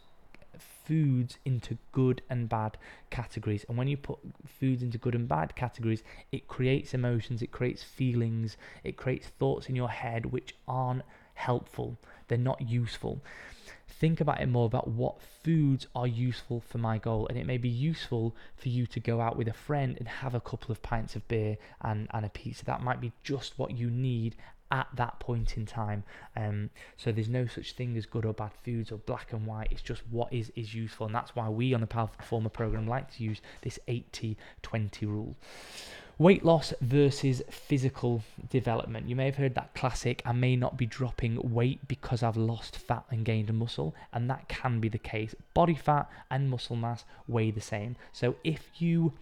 foods 0.89 1.37
into 1.45 1.77
good 1.93 2.23
and 2.31 2.49
bad 2.49 2.79
categories. 3.11 3.65
And 3.69 3.77
when 3.77 3.89
you 3.89 3.99
put 3.99 4.19
foods 4.47 4.83
into 4.83 4.97
good 4.97 5.15
and 5.15 5.29
bad 5.29 5.55
categories, 5.55 6.03
it 6.33 6.49
creates 6.49 6.95
emotions, 6.95 7.43
it 7.43 7.53
creates 7.53 7.83
feelings, 7.83 8.57
it 8.83 8.97
creates 8.97 9.27
thoughts 9.27 9.69
in 9.69 9.77
your 9.77 9.91
head 9.91 10.27
which 10.27 10.55
aren't 10.67 11.03
helpful, 11.35 11.99
they're 12.27 12.39
not 12.39 12.63
useful. 12.63 13.21
Think 13.87 14.21
about 14.21 14.41
it 14.41 14.49
more 14.49 14.67
about 14.67 14.89
what 14.89 15.21
foods 15.21 15.87
are 15.95 16.07
useful 16.07 16.61
for 16.61 16.79
my 16.79 16.99
goal. 16.99 17.27
And 17.29 17.39
it 17.39 17.47
may 17.47 17.59
be 17.59 17.69
useful 17.69 18.37
for 18.57 18.69
you 18.69 18.87
to 18.87 19.01
go 19.01 19.21
out 19.21 19.37
with 19.37 19.49
a 19.49 19.53
friend 19.53 19.97
and 19.99 20.07
have 20.07 20.35
a 20.35 20.41
couple 20.41 20.71
of 20.71 20.83
pints 20.83 21.17
of 21.17 21.27
beer 21.27 21.57
and, 21.81 22.07
and 22.13 22.25
a 22.25 22.29
pizza. 22.29 22.65
That 22.65 22.83
might 22.83 23.01
be 23.01 23.13
just 23.25 23.59
what 23.59 23.77
you 23.77 23.91
need 23.91 24.37
at 24.71 24.87
that 24.95 25.19
point 25.19 25.57
in 25.57 25.67
time 25.67 26.03
um, 26.37 26.71
so 26.97 27.11
there's 27.11 27.29
no 27.29 27.47
such 27.47 27.73
thing 27.73 27.97
as 27.97 28.07
good 28.07 28.25
or 28.25 28.33
bad 28.33 28.53
foods 28.65 28.93
or 28.93 28.99
black 28.99 29.33
and 29.33 29.47
white 29.47 29.69
it's 29.71 29.83
just 29.83 30.03
what 30.11 30.33
is 30.33 30.53
is 30.57 30.75
useful 30.75 31.07
and 31.07 31.15
that's 31.15 31.35
why 31.35 31.49
we 31.49 31.73
on 31.75 31.81
the 31.81 31.87
powerful 31.87 32.17
performer 32.19 32.49
program 32.49 32.87
like 32.87 33.11
to 33.15 33.25
use 33.25 33.41
this 33.63 33.79
80 33.89 34.37
20 34.63 35.07
rule 35.07 35.37
Weight 36.19 36.45
loss 36.45 36.75
versus 36.81 37.43
physical 37.49 38.25
development. 38.51 39.09
You 39.09 39.15
may 39.15 39.27
have 39.27 39.37
heard 39.37 39.55
that 39.55 39.73
classic, 39.75 40.21
I 40.25 40.33
may 40.33 40.57
not 40.57 40.77
be 40.77 40.85
dropping 40.85 41.39
weight 41.55 41.87
because 41.87 42.25
I've 42.25 42.37
lost 42.37 42.75
fat 42.77 43.05
and 43.09 43.25
gained 43.25 43.55
muscle, 43.55 43.95
and 44.13 44.29
that 44.29 44.49
can 44.49 44.81
be 44.81 44.89
the 44.89 44.99
case. 44.99 45.37
Body 45.55 45.77
fat 45.77 46.11
and 46.29 46.51
muscle 46.51 46.75
mass 46.75 47.05
weigh 47.29 47.53
the 47.53 47.61
same. 47.61 47.95
So 48.13 48.35
if 48.43 48.69
you, 48.79 49.13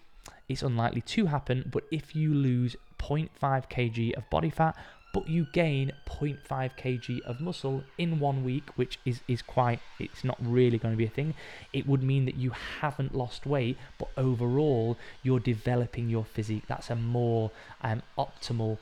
it's 0.48 0.62
unlikely 0.62 1.02
to 1.02 1.26
happen, 1.26 1.68
but 1.70 1.84
if 1.90 2.16
you 2.16 2.32
lose 2.32 2.76
0.5 2.98 3.28
kg 3.68 4.14
of 4.14 4.30
body 4.30 4.48
fat, 4.48 4.74
but 5.16 5.28
you 5.28 5.46
gain 5.50 5.92
0.5 6.06 6.36
kg 6.46 7.20
of 7.22 7.40
muscle 7.40 7.82
in 7.96 8.20
one 8.20 8.44
week, 8.44 8.68
which 8.76 8.98
is, 9.06 9.20
is 9.26 9.40
quite, 9.40 9.80
it's 9.98 10.22
not 10.22 10.36
really 10.38 10.76
going 10.76 10.92
to 10.92 10.98
be 10.98 11.06
a 11.06 11.08
thing. 11.08 11.32
It 11.72 11.86
would 11.86 12.02
mean 12.02 12.26
that 12.26 12.34
you 12.34 12.50
haven't 12.80 13.14
lost 13.14 13.46
weight, 13.46 13.78
but 13.98 14.10
overall, 14.18 14.98
you're 15.22 15.40
developing 15.40 16.10
your 16.10 16.26
physique. 16.26 16.64
That's 16.68 16.90
a 16.90 16.96
more 16.96 17.50
um, 17.80 18.02
optimal 18.18 18.76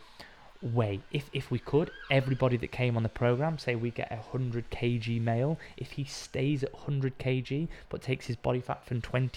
way. 0.65 1.01
If 1.13 1.29
if 1.33 1.51
we 1.51 1.59
could, 1.59 1.91
everybody 2.11 2.57
that 2.57 2.73
came 2.73 2.97
on 2.97 3.03
the 3.03 3.09
program, 3.09 3.59
say 3.59 3.75
we 3.75 3.91
get 3.91 4.11
a 4.11 4.17
100 4.17 4.71
kg 4.71 5.21
male, 5.21 5.59
if 5.77 5.93
he 5.93 6.05
stays 6.05 6.63
at 6.63 6.73
100 6.73 7.19
kg 7.19 7.69
but 7.89 8.03
takes 8.03 8.27
his 8.27 8.37
body 8.37 8.61
fat 8.61 8.85
from 8.87 9.03
20% 9.03 9.29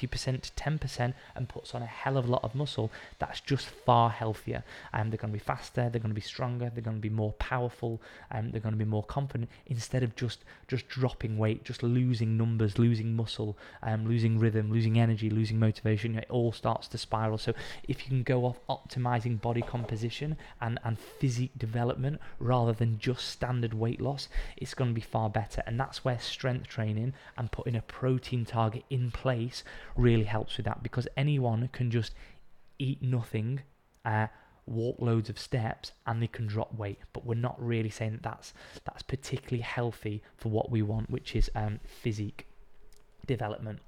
to 0.41 0.51
10% 0.51 1.13
and 1.35 1.49
puts 1.49 1.75
on 1.75 1.81
a 1.81 1.85
hell 1.85 2.17
of 2.17 2.27
a 2.27 2.31
lot 2.31 2.43
of 2.43 2.55
muscle, 2.55 2.91
that's 3.19 3.41
just 3.41 3.67
far 3.67 4.09
healthier. 4.09 4.63
And 4.93 5.11
they're 5.11 5.17
going 5.17 5.33
to 5.33 5.39
be 5.39 5.43
faster, 5.43 5.89
they're 5.89 6.01
going 6.01 6.09
to 6.09 6.15
be 6.15 6.21
stronger, 6.21 6.71
they're 6.73 6.83
going 6.83 6.97
to 6.97 7.01
be 7.01 7.09
more 7.09 7.33
powerful, 7.33 8.01
and 8.31 8.53
they're 8.53 8.61
going 8.61 8.73
to 8.73 8.79
be 8.79 8.85
more 8.85 9.03
confident 9.03 9.49
instead 9.67 10.03
of 10.03 10.15
just 10.15 10.39
just 10.67 10.87
dropping 10.87 11.37
weight, 11.37 11.63
just 11.63 11.83
losing 11.83 12.37
numbers, 12.37 12.79
losing 12.79 13.15
muscle, 13.15 13.57
um, 13.83 14.07
losing 14.07 14.39
rhythm, 14.39 14.71
losing 14.71 14.99
energy, 14.99 15.29
losing 15.29 15.59
motivation. 15.59 16.17
It 16.17 16.27
all 16.29 16.51
starts 16.51 16.87
to 16.89 16.97
spiral. 16.97 17.37
So 17.37 17.53
if 17.87 18.03
you 18.03 18.09
can 18.09 18.23
go 18.23 18.45
off 18.45 18.59
optimizing 18.69 19.41
body 19.41 19.61
composition 19.61 20.37
and 20.61 20.79
and 20.83 20.97
physique 21.19 21.57
development 21.57 22.19
rather 22.39 22.73
than 22.73 22.99
just 22.99 23.27
standard 23.27 23.73
weight 23.73 24.01
loss, 24.01 24.27
it's 24.55 24.73
going 24.73 24.91
to 24.91 24.95
be 24.95 25.01
far 25.01 25.29
better. 25.29 25.63
And 25.65 25.79
that's 25.79 26.03
where 26.03 26.19
strength 26.19 26.67
training 26.67 27.13
and 27.37 27.51
putting 27.51 27.75
a 27.75 27.81
protein 27.81 28.45
target 28.45 28.83
in 28.89 29.11
place 29.11 29.63
really 29.95 30.25
helps 30.25 30.57
with 30.57 30.65
that 30.65 30.83
because 30.83 31.07
anyone 31.17 31.69
can 31.71 31.91
just 31.91 32.13
eat 32.79 33.01
nothing. 33.01 33.61
Uh, 34.05 34.27
walk 34.67 34.97
loads 34.99 35.29
of 35.29 35.39
steps 35.39 35.93
and 36.05 36.21
they 36.21 36.27
can 36.27 36.45
drop 36.45 36.73
weight 36.75 36.99
but 37.13 37.25
we're 37.25 37.33
not 37.33 37.55
really 37.57 37.89
saying 37.89 38.11
that 38.11 38.23
that's 38.23 38.53
that's 38.83 39.01
particularly 39.01 39.61
healthy 39.61 40.21
for 40.35 40.49
what 40.49 40.69
we 40.69 40.81
want 40.81 41.09
which 41.09 41.37
is 41.37 41.49
um, 41.55 41.79
physique 41.85 42.45
development 43.25 43.79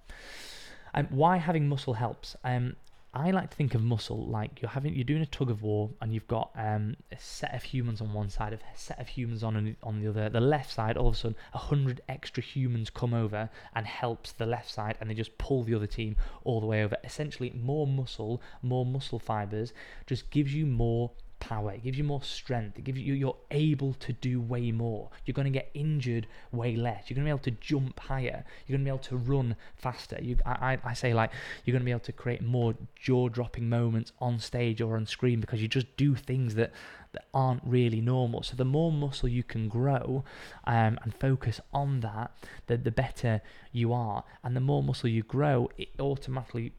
um, 0.94 1.06
why 1.10 1.36
having 1.36 1.68
muscle 1.68 1.96
helps 1.96 2.36
um, 2.46 2.78
I 3.12 3.32
like 3.32 3.50
to 3.50 3.58
think 3.58 3.74
of 3.74 3.82
muscle 3.82 4.28
like 4.28 4.62
you're 4.62 4.70
having 4.70 4.94
you're 4.94 5.04
doing 5.04 5.24
a 5.24 5.26
tug 5.26 5.50
of 5.50 5.64
war 5.64 5.90
and 6.00 6.14
you've 6.14 6.28
got 6.28 6.52
um, 6.56 6.96
a 7.12 7.18
set 7.18 7.56
of 7.56 7.64
humans 7.64 8.02
on 8.02 8.14
one 8.14 8.30
side, 8.30 8.54
a 8.54 8.60
set 8.76 9.00
of 9.00 9.08
humans 9.08 9.44
on 9.44 9.76
on 9.82 10.00
the 10.00 10.08
other. 10.08 10.30
The 10.30 10.40
left 10.40 10.72
side, 10.72 10.96
all 10.96 11.08
of 11.08 11.16
a 11.16 11.18
sudden, 11.18 11.38
a 11.54 11.58
hundred 11.58 12.02
extra 12.08 12.44
humans 12.44 12.92
come 12.92 13.16
over 13.16 13.50
and 13.74 13.88
helps 13.88 14.32
the 14.32 14.46
left 14.46 14.70
side, 14.70 14.96
and 15.02 15.10
they 15.10 15.16
just 15.16 15.38
pull 15.40 15.64
the 15.64 15.74
other 15.74 15.88
team 15.88 16.18
all 16.44 16.62
the 16.62 16.68
way 16.68 16.84
over. 16.84 16.98
Essentially, 17.04 17.52
more 17.56 17.88
muscle, 17.88 18.44
more 18.62 18.86
muscle 18.86 19.18
fibers, 19.18 19.74
just 20.06 20.30
gives 20.30 20.54
you 20.54 20.68
more 20.68 21.10
power, 21.40 21.72
it 21.72 21.84
gives 21.84 21.98
you 21.98 22.04
more 22.04 22.24
strength, 22.24 22.78
it 22.78 22.84
gives 22.84 23.00
you 23.00 23.14
you're 23.14 23.38
able 23.52 23.94
to 23.96 24.14
do 24.14 24.40
way 24.40 24.72
more. 24.72 25.10
You're 25.26 25.34
going 25.34 25.52
to 25.52 25.52
get 25.52 25.70
injured 25.74 26.28
way 26.52 26.76
less. 26.76 27.10
You're 27.10 27.16
going 27.16 27.26
to 27.26 27.30
be 27.30 27.52
able 27.52 27.58
to 27.58 27.66
jump 27.66 28.00
higher. 28.00 28.46
You're 28.66 28.78
going 28.78 28.86
to 28.86 28.92
be 28.92 28.96
able 28.96 29.10
to 29.10 29.18
run 29.18 29.56
faster. 29.76 30.18
You, 30.22 30.38
I, 30.46 30.78
I 30.84 30.94
say 30.94 31.14
like 31.14 31.32
you're 31.64 31.74
going 31.74 31.82
to 31.82 31.86
be 31.86 31.92
able 31.92 32.00
to 32.02 32.12
create 32.12 32.42
more 32.42 32.76
jaw-dropping 32.96 33.68
moments 33.70 34.12
on 34.20 34.40
stage 34.40 34.82
or 34.82 34.96
on 34.96 35.06
screen 35.06 35.40
because 35.40 35.62
you 35.62 35.68
just 35.68 35.96
do 35.98 36.16
things 36.16 36.56
that 36.56 36.72
that 37.12 37.26
aren't 37.34 37.64
really 37.66 38.02
normal. 38.02 38.44
So 38.44 38.56
the 38.56 38.66
more 38.66 38.92
muscle 38.92 39.28
you 39.28 39.44
can 39.44 39.68
grow 39.68 40.24
um, 40.66 41.00
and 41.04 41.14
focus 41.20 41.60
on 41.74 42.02
that, 42.02 42.32
the 42.68 42.78
the 42.78 42.92
better 42.92 43.42
you 43.72 43.94
are. 43.94 44.24
And 44.44 44.56
the 44.56 44.62
more 44.62 44.84
muscle 44.84 45.10
you 45.10 45.24
grow, 45.24 45.70
it 45.78 45.90
automatically 46.00 46.74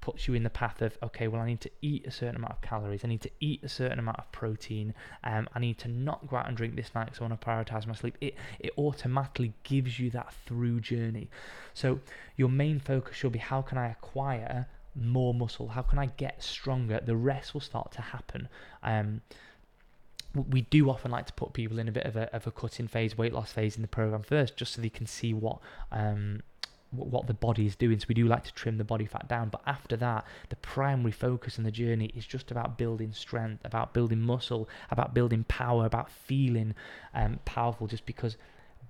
puts 0.00 0.26
you 0.26 0.34
in 0.34 0.42
the 0.42 0.50
path 0.50 0.80
of 0.82 0.96
okay 1.02 1.28
well 1.28 1.42
i 1.42 1.46
need 1.46 1.60
to 1.60 1.70
eat 1.82 2.06
a 2.06 2.10
certain 2.10 2.36
amount 2.36 2.52
of 2.52 2.60
calories. 2.60 3.04
I 3.04 3.08
need 3.08 3.20
to 3.22 3.30
eat 3.40 3.62
a 3.62 3.68
certain 3.68 3.98
amount 3.98 4.18
of 4.18 4.30
protein. 4.32 4.94
Um, 5.24 5.48
i 5.54 5.58
need 5.58 5.78
to 5.78 5.88
not 5.88 6.26
go 6.26 6.36
out 6.36 6.48
and 6.48 6.56
drink 6.56 6.76
this 6.76 6.94
night 6.94 7.06
because 7.06 7.20
i 7.20 7.24
want 7.24 7.40
to 7.40 7.46
prioritize 7.46 7.86
my 7.86 7.94
sleep 7.94 8.16
it, 8.20 8.34
it 8.58 8.72
automatically 8.78 9.52
gives 9.62 9.98
you 9.98 10.10
that 10.10 10.32
through 10.46 10.80
journey. 10.80 11.28
So 11.74 12.00
your 12.36 12.48
main 12.48 12.80
focus 12.80 13.16
should 13.16 13.32
be 13.32 13.38
how 13.38 13.62
can 13.62 13.78
i 13.78 13.88
acquire 13.88 14.66
more 14.94 15.32
muscle? 15.32 15.68
How 15.68 15.82
can 15.82 15.98
i 15.98 16.06
get 16.06 16.42
stronger? 16.42 17.00
The 17.04 17.16
rest 17.16 17.54
will 17.54 17.60
start 17.60 17.92
to 17.92 18.02
happen. 18.02 18.48
Um, 18.82 19.22
we 20.34 20.62
do 20.62 20.88
often 20.88 21.10
like 21.10 21.26
to 21.26 21.32
put 21.32 21.52
people 21.52 21.78
in 21.78 21.88
a 21.88 21.92
bit 21.92 22.06
of 22.06 22.16
a, 22.16 22.34
of 22.34 22.46
a 22.46 22.52
cutting 22.52 22.86
phase, 22.86 23.18
weight 23.18 23.32
loss 23.32 23.52
phase 23.52 23.76
in 23.76 23.82
the 23.82 23.88
program 23.88 24.22
first, 24.22 24.56
just 24.56 24.74
so 24.74 24.82
they 24.82 24.88
can 24.88 25.06
see 25.06 25.34
what 25.34 25.58
um, 25.90 26.42
what 26.90 27.26
the 27.26 27.34
body 27.34 27.66
is 27.66 27.76
doing. 27.76 27.98
So 27.98 28.06
we 28.08 28.14
do 28.14 28.26
like 28.26 28.44
to 28.44 28.54
trim 28.54 28.78
the 28.78 28.84
body 28.84 29.06
fat 29.06 29.28
down. 29.28 29.48
But 29.48 29.62
after 29.66 29.96
that, 29.98 30.24
the 30.48 30.56
primary 30.56 31.12
focus 31.12 31.58
in 31.58 31.64
the 31.64 31.70
journey 31.70 32.10
is 32.16 32.26
just 32.26 32.50
about 32.50 32.78
building 32.78 33.12
strength, 33.12 33.64
about 33.64 33.94
building 33.94 34.20
muscle, 34.20 34.68
about 34.90 35.14
building 35.14 35.44
power, 35.44 35.86
about 35.86 36.10
feeling 36.10 36.74
um, 37.14 37.38
powerful. 37.44 37.86
Just 37.86 38.06
because 38.06 38.36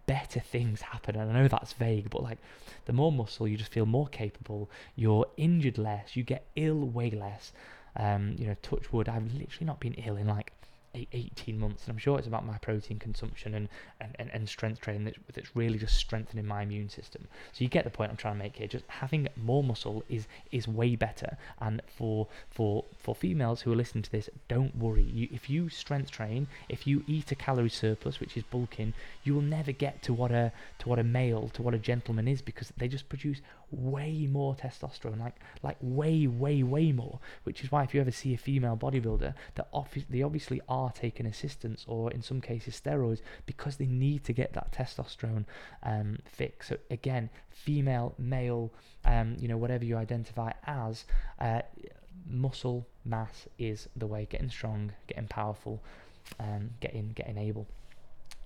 better 0.07 0.41
things 0.41 0.81
happen. 0.81 1.17
And 1.17 1.31
I 1.31 1.41
know 1.41 1.49
that's 1.49 1.73
vague, 1.75 2.11
but 2.11 2.23
like 2.23 2.39
the 2.87 2.93
more 2.93 3.13
muscle, 3.13 3.47
you 3.47 3.57
just 3.57 3.73
feel 3.73 3.87
more 3.87 4.09
capable. 4.09 4.71
You're 4.97 5.27
injured 5.37 5.79
less. 5.79 6.17
You 6.17 6.25
get 6.25 6.47
ill 6.57 6.81
way 6.89 7.11
less. 7.11 7.53
Um, 7.97 8.35
you 8.39 8.47
know, 8.47 8.57
touch 8.63 8.93
wood. 8.93 9.09
I've 9.09 9.33
literally 9.33 9.67
not 9.67 9.81
been 9.81 9.95
ill 9.95 10.17
in 10.17 10.27
like 10.27 10.53
18 10.95 11.59
months 11.59 11.85
and 11.85 11.93
I'm 11.93 11.99
sure 11.99 12.19
it's 12.19 12.27
about 12.27 12.45
my 12.45 12.59
protein 12.59 12.99
consumption 12.99 13.55
and, 13.55 13.69
and, 14.01 14.15
and, 14.19 14.31
and 14.33 14.49
strength 14.49 14.81
training 14.81 15.05
that's, 15.05 15.19
that's 15.33 15.57
really 15.57 15.79
just 15.79 15.97
strengthening 15.97 16.47
my 16.47 16.63
immune 16.63 16.89
system. 16.89 17.29
So 17.53 17.63
you 17.63 17.69
get 17.69 17.85
the 17.85 17.91
point 17.91 18.11
I'm 18.11 18.17
trying 18.17 18.35
to 18.35 18.43
make 18.43 18.57
here. 18.57 18.67
Just 18.67 18.85
having 18.89 19.29
more 19.37 19.63
muscle 19.63 20.05
is 20.09 20.27
is 20.51 20.67
way 20.67 20.97
better. 20.97 21.37
And 21.61 21.81
for 21.87 22.27
for 22.51 22.85
for 22.99 23.15
females 23.15 23.61
who 23.61 23.73
are 23.73 23.77
listening 23.77 24.03
to 24.03 24.13
this 24.13 24.29
don't 24.49 24.75
worry. 24.77 25.03
You 25.03 25.29
if 25.33 25.49
you 25.49 25.69
strength 25.69 26.11
train 26.11 26.49
if 26.69 26.87
you 26.87 27.05
eat 27.07 27.31
a 27.31 27.35
calorie 27.35 27.69
surplus 27.69 28.21
which 28.21 28.37
is 28.37 28.43
bulking 28.45 28.93
you 29.23 29.35
will 29.35 29.43
never 29.43 29.73
get 29.73 30.03
to 30.03 30.13
what 30.13 30.33
a 30.33 30.53
to 30.79 30.89
what 30.89 30.99
a 30.99 31.05
male 31.05 31.49
to 31.51 31.63
what 31.63 31.75
a 31.75 31.79
gentleman 31.79 32.27
is 32.27 32.43
because 32.43 32.73
they 32.77 32.89
just 32.89 33.09
produce 33.09 33.41
way 33.71 34.27
more 34.27 34.55
testosterone, 34.55 35.21
like 35.21 35.37
like 35.63 35.77
way, 35.81 36.27
way, 36.27 36.63
way 36.63 36.93
more. 36.93 37.19
Which 37.45 37.63
is 37.63 37.71
why 37.71 37.85
if 37.85 37.95
you 37.95 38.01
ever 38.01 38.11
see 38.11 38.35
a 38.35 38.39
female 38.39 38.77
bodybuilder, 38.77 39.35
that 39.55 39.69
they 40.09 40.23
obviously 40.23 40.61
are 40.69 40.93
taking 40.93 41.27
assistance 41.27 41.85
or 41.87 42.11
in 42.11 42.23
some 42.23 42.41
cases 42.41 42.81
steroids 42.81 43.21
because 43.47 43.77
they 43.77 43.87
need 43.87 44.25
to 44.25 44.33
get 44.33 44.53
that 44.55 44.73
testosterone 44.73 45.45
um, 45.83 46.19
fix. 46.25 46.69
So 46.69 46.77
again, 46.91 47.31
female, 47.51 48.15
male, 48.19 48.73
um, 49.05 49.37
you 49.39 49.49
know, 49.49 49.57
whatever 49.57 49.85
you 49.85 49.97
identify 49.97 50.53
as, 50.67 51.05
uh, 51.41 51.63
muscle 52.29 52.87
mass 53.05 53.47
is 53.59 53.89
the 53.97 54.07
way. 54.07 54.27
Getting 54.31 54.51
strong, 54.51 54.93
getting 55.07 55.27
powerful, 55.27 55.83
um, 56.39 56.71
getting 56.81 57.13
getting 57.15 57.39
able. 57.39 57.67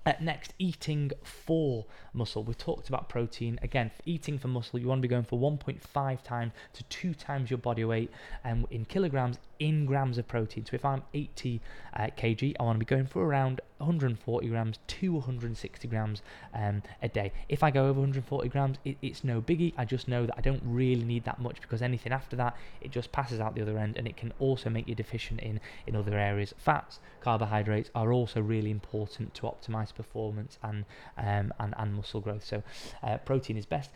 Uh, 0.06 0.12
next, 0.20 0.52
eating 0.58 1.10
for 1.22 1.86
muscle. 2.12 2.44
We 2.44 2.54
talked 2.54 2.88
about 2.88 3.08
protein. 3.08 3.58
Again, 3.62 3.90
eating 4.04 4.38
for 4.38 4.48
muscle, 4.48 4.78
you 4.78 4.86
want 4.86 4.98
to 4.98 5.02
be 5.02 5.08
going 5.08 5.24
for 5.24 5.38
1.5 5.38 6.22
times 6.22 6.52
to 6.74 6.84
2 6.84 7.14
times 7.14 7.50
your 7.50 7.58
body 7.58 7.84
weight 7.84 8.10
um, 8.44 8.66
in 8.70 8.84
kilograms 8.84 9.38
in 9.58 9.86
grams 9.86 10.18
of 10.18 10.28
protein. 10.28 10.66
So 10.66 10.74
if 10.74 10.84
I'm 10.84 11.02
80 11.14 11.60
uh, 11.94 12.06
kg, 12.18 12.54
I 12.60 12.62
want 12.62 12.76
to 12.76 12.84
be 12.84 12.84
going 12.84 13.06
for 13.06 13.24
around 13.24 13.62
140 13.84 14.48
grams 14.48 14.78
to 14.86 15.12
160 15.12 15.88
grams 15.88 16.22
um, 16.54 16.82
a 17.02 17.08
day. 17.08 17.32
If 17.48 17.62
I 17.62 17.70
go 17.70 17.84
over 17.86 18.00
140 18.00 18.48
grams, 18.48 18.78
it, 18.84 18.96
it's 19.02 19.24
no 19.24 19.40
biggie. 19.40 19.72
I 19.76 19.84
just 19.84 20.08
know 20.08 20.26
that 20.26 20.34
I 20.36 20.40
don't 20.40 20.62
really 20.64 21.04
need 21.04 21.24
that 21.24 21.40
much 21.40 21.60
because 21.60 21.82
anything 21.82 22.12
after 22.12 22.36
that, 22.36 22.56
it 22.80 22.90
just 22.90 23.12
passes 23.12 23.40
out 23.40 23.54
the 23.54 23.62
other 23.62 23.78
end 23.78 23.96
and 23.96 24.06
it 24.06 24.16
can 24.16 24.32
also 24.38 24.70
make 24.70 24.88
you 24.88 24.94
deficient 24.94 25.40
in, 25.40 25.60
in 25.86 25.96
other 25.96 26.18
areas. 26.18 26.54
Fats, 26.58 27.00
carbohydrates 27.20 27.90
are 27.94 28.12
also 28.12 28.40
really 28.40 28.70
important 28.70 29.34
to 29.34 29.42
optimize 29.42 29.94
performance 29.94 30.58
and, 30.62 30.84
um, 31.18 31.52
and, 31.58 31.74
and 31.76 31.94
muscle 31.94 32.20
growth. 32.20 32.44
So 32.44 32.62
uh, 33.02 33.18
protein 33.18 33.56
is 33.56 33.66
best. 33.66 33.90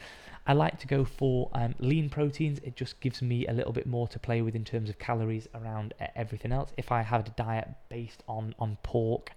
I 0.46 0.54
like 0.54 0.78
to 0.80 0.86
go 0.86 1.04
for 1.04 1.50
um, 1.52 1.74
lean 1.78 2.08
proteins. 2.08 2.58
It 2.60 2.74
just 2.74 3.00
gives 3.00 3.20
me 3.20 3.46
a 3.46 3.52
little 3.52 3.72
bit 3.72 3.86
more 3.86 4.08
to 4.08 4.18
play 4.18 4.40
with 4.40 4.54
in 4.54 4.64
terms 4.64 4.88
of 4.88 4.98
calories 4.98 5.46
around 5.54 5.92
everything 6.16 6.52
else. 6.52 6.72
If 6.78 6.90
I 6.90 7.02
had 7.02 7.28
a 7.28 7.30
diet 7.32 7.68
based 7.90 8.22
on, 8.26 8.54
on 8.58 8.78
pork, 8.82 9.32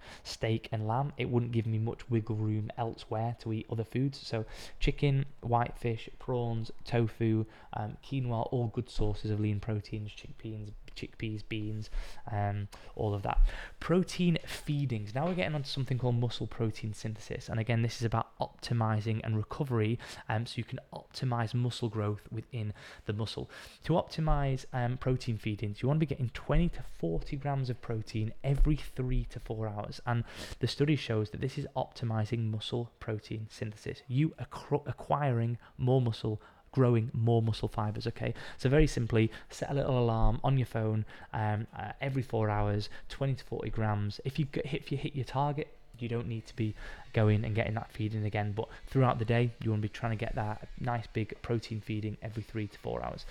and 0.72 0.88
lamb, 0.88 1.12
it 1.16 1.28
wouldn't 1.30 1.52
give 1.52 1.66
me 1.66 1.78
much 1.78 2.10
wiggle 2.10 2.36
room 2.36 2.70
elsewhere 2.76 3.36
to 3.40 3.52
eat 3.52 3.66
other 3.70 3.84
foods. 3.84 4.20
So, 4.22 4.44
chicken, 4.80 5.24
whitefish, 5.40 6.08
prawns, 6.18 6.70
tofu, 6.84 7.44
um, 7.74 7.96
quinoa, 8.04 8.48
all 8.52 8.66
good 8.68 8.90
sources 8.90 9.30
of 9.30 9.40
lean 9.40 9.60
proteins, 9.60 10.10
chickpeas, 10.10 10.72
chickpeas, 10.94 11.42
beans, 11.48 11.90
um, 12.30 12.68
all 12.96 13.14
of 13.14 13.22
that. 13.22 13.38
Protein 13.80 14.38
feedings. 14.46 15.14
Now 15.14 15.26
we're 15.26 15.34
getting 15.34 15.54
onto 15.54 15.68
something 15.68 15.98
called 15.98 16.16
muscle 16.16 16.46
protein 16.46 16.92
synthesis, 16.94 17.48
and 17.48 17.58
again, 17.58 17.82
this 17.82 17.96
is 17.96 18.04
about 18.04 18.38
optimizing 18.40 19.20
and 19.24 19.36
recovery, 19.36 19.98
um, 20.28 20.46
so 20.46 20.54
you 20.56 20.64
can 20.64 20.80
optimize 20.94 21.54
muscle 21.54 21.88
growth 21.88 22.22
within 22.30 22.72
the 23.06 23.12
muscle. 23.12 23.50
To 23.84 23.94
optimize 23.94 24.64
um, 24.72 24.96
protein 24.96 25.38
feedings, 25.38 25.82
you 25.82 25.88
want 25.88 25.98
to 25.98 26.06
be 26.06 26.14
getting 26.14 26.30
20 26.30 26.68
to 26.70 26.82
40 26.98 27.36
grams 27.36 27.70
of 27.70 27.80
protein 27.80 28.32
every 28.44 28.76
three 28.76 29.24
to 29.26 29.40
four 29.40 29.68
hours, 29.68 30.00
and 30.06 30.24
the 30.60 30.68
study 30.68 30.96
shows 30.96 31.30
that 31.30 31.40
this 31.40 31.58
is 31.58 31.66
optimizing 31.76 32.50
muscle 32.50 32.90
protein 33.00 33.46
synthesis. 33.50 34.02
You 34.08 34.34
acquiring 34.38 35.58
more 35.78 36.00
muscle 36.00 36.40
growing 36.72 37.10
more 37.12 37.40
muscle 37.40 37.68
fibers. 37.68 38.06
Okay, 38.06 38.34
so 38.58 38.68
very 38.68 38.86
simply, 38.86 39.30
set 39.50 39.70
a 39.70 39.74
little 39.74 39.98
alarm 39.98 40.40
on 40.42 40.58
your 40.58 40.66
phone 40.66 41.04
um, 41.32 41.66
uh, 41.78 41.92
every 42.00 42.22
four 42.22 42.50
hours, 42.50 42.88
20 43.08 43.34
to 43.34 43.44
40 43.44 43.70
grams. 43.70 44.20
If 44.24 44.38
you 44.38 44.46
get, 44.46 44.66
if 44.66 44.90
you 44.90 44.98
hit 44.98 45.14
your 45.14 45.24
target, 45.24 45.68
you 45.98 46.08
don't 46.08 46.26
need 46.26 46.46
to 46.46 46.56
be 46.56 46.74
going 47.12 47.44
and 47.44 47.54
getting 47.54 47.74
that 47.74 47.92
feeding 47.92 48.24
again. 48.24 48.52
But 48.52 48.68
throughout 48.86 49.18
the 49.18 49.24
day, 49.24 49.52
you 49.62 49.70
want 49.70 49.82
to 49.82 49.88
be 49.88 49.92
trying 49.92 50.12
to 50.12 50.24
get 50.24 50.34
that 50.34 50.68
nice 50.80 51.06
big 51.12 51.40
protein 51.42 51.80
feeding 51.80 52.16
every 52.22 52.42
three 52.42 52.66
to 52.66 52.78
four 52.78 53.04
hours 53.04 53.24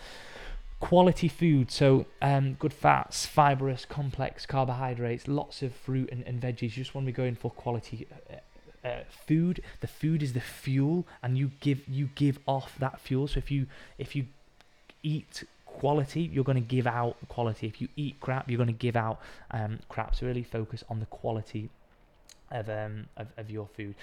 quality 0.79 1.27
food 1.27 1.69
so 1.69 2.07
um, 2.24 2.55
good 2.55 2.74
fats 2.74 3.24
fibrous 3.27 3.86
complex 3.86 4.48
carbohydrates 4.48 5.27
lots 5.27 5.62
of 5.62 5.75
fruit 5.75 6.10
and, 6.12 6.24
and 6.24 6.41
veggies 6.41 6.62
you 6.63 6.69
just 6.69 6.95
want 6.95 7.05
to 7.05 7.12
be 7.12 7.15
going 7.15 7.36
for 7.36 7.51
quality 7.51 8.07
uh, 8.83 9.01
food. 9.27 9.61
The 9.79 9.88
food 9.88 10.23
is 10.23 10.33
the 10.33 10.41
fuel 10.41 11.07
and 11.21 11.38
you 11.38 11.51
give 11.59 11.88
you 11.88 12.09
give 12.15 12.39
off 12.47 12.77
that 12.79 13.00
fuel. 13.00 13.27
So 13.27 13.38
if 13.38 13.51
you 13.51 13.67
if 13.97 14.15
you 14.15 14.25
eat 15.03 15.43
quality 15.65 16.21
you're 16.21 16.43
going 16.43 16.61
to 16.61 16.75
give 16.75 16.88
out 16.88 17.15
quality. 17.27 17.67
If 17.67 17.81
you 17.81 17.88
eat 17.95 18.19
crap 18.19 18.50
you're 18.50 18.57
going 18.57 18.67
to 18.67 18.73
give 18.73 18.95
out 18.95 19.19
um, 19.51 19.79
crap. 19.89 20.15
So 20.15 20.25
really 20.25 20.43
focus 20.43 20.83
on 20.89 21.00
the 21.00 21.05
quality 21.07 21.69
of 22.51 22.69
um 22.69 23.07
of, 23.17 23.27
of 23.38 23.50
your 23.50 23.67
food. 23.67 23.95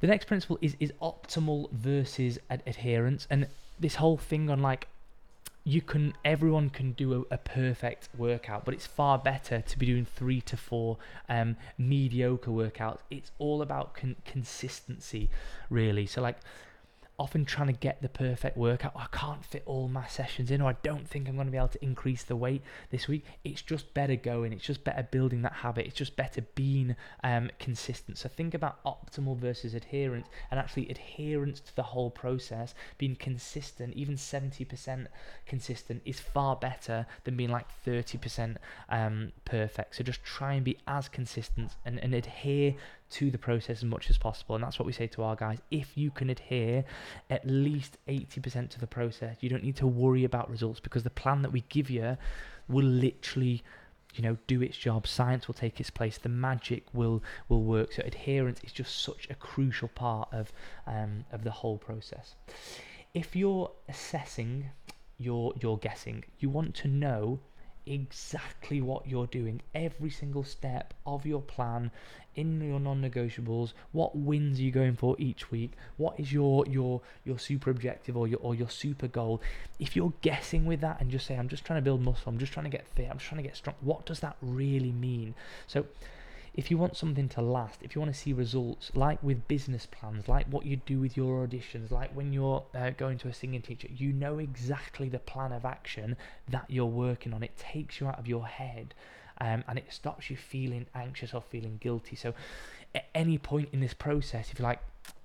The 0.00 0.06
next 0.06 0.26
principle 0.26 0.58
is 0.60 0.76
is 0.80 0.92
optimal 1.00 1.70
versus 1.70 2.38
ad- 2.50 2.62
adherence. 2.66 3.26
And 3.30 3.48
this 3.80 3.96
whole 3.96 4.18
thing 4.18 4.50
on 4.50 4.60
like 4.60 4.88
you 5.64 5.80
can 5.80 6.12
everyone 6.24 6.68
can 6.68 6.92
do 6.92 7.24
a, 7.30 7.34
a, 7.34 7.38
perfect 7.38 8.08
workout 8.16 8.66
but 8.66 8.74
it's 8.74 8.86
far 8.86 9.16
better 9.18 9.62
to 9.62 9.78
be 9.78 9.86
doing 9.86 10.04
three 10.04 10.40
to 10.42 10.56
four 10.56 10.98
um, 11.28 11.56
mediocre 11.78 12.50
workouts. 12.50 12.98
It's 13.10 13.30
all 13.38 13.62
about 13.62 13.94
con- 13.94 14.16
consistency 14.26 15.30
really. 15.70 16.06
So 16.06 16.20
like 16.20 16.36
often 17.18 17.44
trying 17.44 17.68
to 17.68 17.72
get 17.72 18.02
the 18.02 18.08
perfect 18.08 18.56
workout. 18.56 18.92
I 18.96 19.06
can't 19.12 19.44
fit 19.44 19.62
all 19.66 19.88
my 19.88 20.06
sessions 20.06 20.50
in, 20.50 20.60
or 20.60 20.70
I 20.70 20.76
don't 20.82 21.08
think 21.08 21.28
I'm 21.28 21.36
going 21.36 21.46
to 21.46 21.52
be 21.52 21.58
able 21.58 21.68
to 21.68 21.84
increase 21.84 22.24
the 22.24 22.34
weight 22.34 22.62
this 22.90 23.06
week. 23.06 23.24
It's 23.44 23.62
just 23.62 23.94
better 23.94 24.16
going. 24.16 24.52
It's 24.52 24.64
just 24.64 24.82
better 24.82 25.06
building 25.08 25.42
that 25.42 25.52
habit. 25.52 25.86
It's 25.86 25.94
just 25.94 26.16
better 26.16 26.42
being 26.54 26.96
um, 27.22 27.50
consistent. 27.58 28.18
So 28.18 28.28
think 28.28 28.52
about 28.52 28.82
optimal 28.84 29.36
versus 29.36 29.74
adherence, 29.74 30.26
and 30.50 30.58
actually 30.58 30.88
adherence 30.88 31.60
to 31.60 31.76
the 31.76 31.82
whole 31.84 32.10
process. 32.10 32.74
Being 32.98 33.16
consistent, 33.16 33.94
even 33.94 34.16
70% 34.16 35.06
consistent, 35.46 36.02
is 36.04 36.18
far 36.18 36.56
better 36.56 37.06
than 37.22 37.36
being 37.36 37.50
like 37.50 37.66
30% 37.86 38.56
um, 38.88 39.32
perfect. 39.44 39.96
So 39.96 40.02
just 40.02 40.24
try 40.24 40.54
and 40.54 40.64
be 40.64 40.78
as 40.88 41.08
consistent 41.08 41.72
and, 41.84 42.00
and 42.00 42.12
adhere 42.12 42.74
to 43.10 43.30
the 43.30 43.38
process 43.38 43.78
as 43.78 43.84
much 43.84 44.10
as 44.10 44.18
possible. 44.18 44.54
And 44.54 44.64
that's 44.64 44.78
what 44.78 44.86
we 44.86 44.92
say 44.92 45.06
to 45.08 45.22
our 45.22 45.36
guys. 45.36 45.58
If 45.70 45.96
you 45.96 46.10
can 46.10 46.30
adhere 46.30 46.84
at 47.30 47.46
least 47.46 47.98
80% 48.08 48.70
to 48.70 48.80
the 48.80 48.86
process, 48.86 49.36
you 49.40 49.48
don't 49.48 49.62
need 49.62 49.76
to 49.76 49.86
worry 49.86 50.24
about 50.24 50.50
results 50.50 50.80
because 50.80 51.02
the 51.02 51.10
plan 51.10 51.42
that 51.42 51.52
we 51.52 51.64
give 51.68 51.90
you 51.90 52.16
will 52.68 52.86
literally 52.86 53.62
you 54.14 54.22
know 54.22 54.36
do 54.46 54.62
its 54.62 54.76
job 54.76 55.06
science 55.06 55.48
will 55.48 55.54
take 55.54 55.80
its 55.80 55.90
place 55.90 56.18
the 56.18 56.28
magic 56.28 56.84
will 56.92 57.20
will 57.48 57.62
work 57.64 57.92
so 57.92 58.02
adherence 58.04 58.60
is 58.62 58.70
just 58.70 59.02
such 59.02 59.26
a 59.28 59.34
crucial 59.34 59.88
part 59.88 60.28
of 60.32 60.52
um, 60.86 61.24
of 61.32 61.42
the 61.42 61.50
whole 61.50 61.78
process 61.78 62.36
if 63.12 63.34
you're 63.34 63.70
assessing 63.88 64.70
your 65.18 65.52
your 65.60 65.78
guessing 65.78 66.24
you 66.38 66.48
want 66.48 66.74
to 66.74 66.86
know 66.88 67.40
exactly 67.86 68.80
what 68.80 69.06
you're 69.06 69.26
doing. 69.26 69.62
Every 69.74 70.10
single 70.10 70.44
step 70.44 70.94
of 71.06 71.26
your 71.26 71.42
plan 71.42 71.90
in 72.34 72.60
your 72.60 72.80
non-negotiables. 72.80 73.72
What 73.92 74.16
wins 74.16 74.58
are 74.58 74.62
you 74.62 74.70
going 74.70 74.96
for 74.96 75.16
each 75.18 75.50
week? 75.50 75.72
What 75.96 76.18
is 76.18 76.32
your 76.32 76.66
your 76.66 77.00
your 77.24 77.38
super 77.38 77.70
objective 77.70 78.16
or 78.16 78.26
your 78.26 78.40
or 78.40 78.54
your 78.54 78.70
super 78.70 79.08
goal? 79.08 79.40
If 79.78 79.94
you're 79.96 80.12
guessing 80.22 80.66
with 80.66 80.80
that 80.80 81.00
and 81.00 81.10
just 81.10 81.26
say 81.26 81.36
i'm 81.36 81.48
just 81.48 81.64
trying 81.64 81.78
to 81.78 81.82
build 81.82 82.02
muscle. 82.02 82.24
I'm 82.26 82.38
just 82.38 82.52
trying 82.52 82.64
to 82.64 82.70
get 82.70 82.86
fit. 82.88 83.08
I'm 83.10 83.18
just 83.18 83.28
trying 83.28 83.42
to 83.42 83.48
get 83.48 83.56
strong. 83.56 83.76
What 83.80 84.06
does 84.06 84.20
that 84.20 84.36
really 84.40 84.92
mean? 84.92 85.34
So 85.66 85.86
if 86.54 86.70
you 86.70 86.78
want 86.78 86.96
something 86.96 87.28
to 87.30 87.42
last, 87.42 87.80
if 87.82 87.94
you 87.94 88.00
want 88.00 88.14
to 88.14 88.18
see 88.18 88.32
results, 88.32 88.92
like 88.94 89.20
with 89.22 89.48
business 89.48 89.86
plans, 89.86 90.28
like 90.28 90.46
what 90.46 90.64
you 90.64 90.76
do 90.76 91.00
with 91.00 91.16
your 91.16 91.46
auditions, 91.46 91.90
like 91.90 92.14
when 92.14 92.32
you're 92.32 92.62
uh, 92.74 92.90
going 92.90 93.18
to 93.18 93.28
a 93.28 93.34
singing 93.34 93.60
teacher, 93.60 93.88
you 93.94 94.12
know 94.12 94.38
exactly 94.38 95.08
the 95.08 95.18
plan 95.18 95.52
of 95.52 95.64
action 95.64 96.16
that 96.48 96.64
you're 96.68 96.86
working 96.86 97.34
on. 97.34 97.42
It 97.42 97.56
takes 97.56 98.00
you 98.00 98.06
out 98.06 98.20
of 98.20 98.28
your 98.28 98.46
head 98.46 98.94
um, 99.40 99.64
and 99.66 99.78
it 99.78 99.86
stops 99.92 100.30
you 100.30 100.36
feeling 100.36 100.86
anxious 100.94 101.34
or 101.34 101.42
feeling 101.42 101.78
guilty. 101.80 102.14
So, 102.14 102.34
at 102.94 103.06
any 103.14 103.38
point 103.38 103.70
in 103.72 103.80
this 103.80 103.94
process, 103.94 104.52
if 104.52 104.60
you're 104.60 104.68
like, 104.68 104.80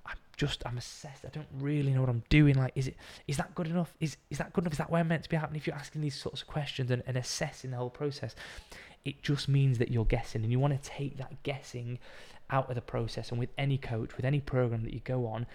I'm 0.07 0.17
just 0.35 0.63
I'm 0.65 0.79
assessed. 0.79 1.25
I 1.25 1.29
don't 1.29 1.47
really 1.59 1.93
know 1.93 2.01
what 2.01 2.09
I'm 2.09 2.23
doing. 2.29 2.55
Like, 2.55 2.71
is 2.73 2.87
it 2.87 2.95
is 3.27 3.37
that 3.37 3.53
good 3.53 3.67
enough? 3.67 3.93
Is 3.99 4.17
is 4.31 4.39
that 4.39 4.51
good 4.53 4.63
enough? 4.63 4.73
Is 4.73 4.79
that 4.79 4.89
where 4.89 5.01
I'm 5.01 5.07
meant 5.07 5.23
to 5.23 5.29
be 5.29 5.35
happening? 5.35 5.59
If 5.59 5.67
you're 5.67 5.75
asking 5.75 6.01
these 6.01 6.15
sorts 6.15 6.41
of 6.41 6.47
questions 6.47 6.89
and, 6.89 7.03
and 7.05 7.15
assessing 7.17 7.69
the 7.69 7.77
whole 7.77 7.91
process, 7.91 8.33
it 9.05 9.23
just 9.23 9.47
means 9.47 9.77
that 9.77 9.91
you're 9.91 10.05
guessing, 10.05 10.43
and 10.43 10.51
you 10.51 10.59
want 10.59 10.81
to 10.81 10.89
take 10.89 11.17
that 11.17 11.43
guessing 11.43 11.99
out 12.49 12.69
of 12.69 12.75
the 12.75 12.81
process. 12.81 13.29
And 13.29 13.39
with 13.39 13.49
any 13.57 13.77
coach, 13.77 14.15
with 14.15 14.25
any 14.25 14.39
program 14.39 14.83
that 14.83 14.93
you 14.93 15.01
go 15.01 15.27
on, 15.27 15.45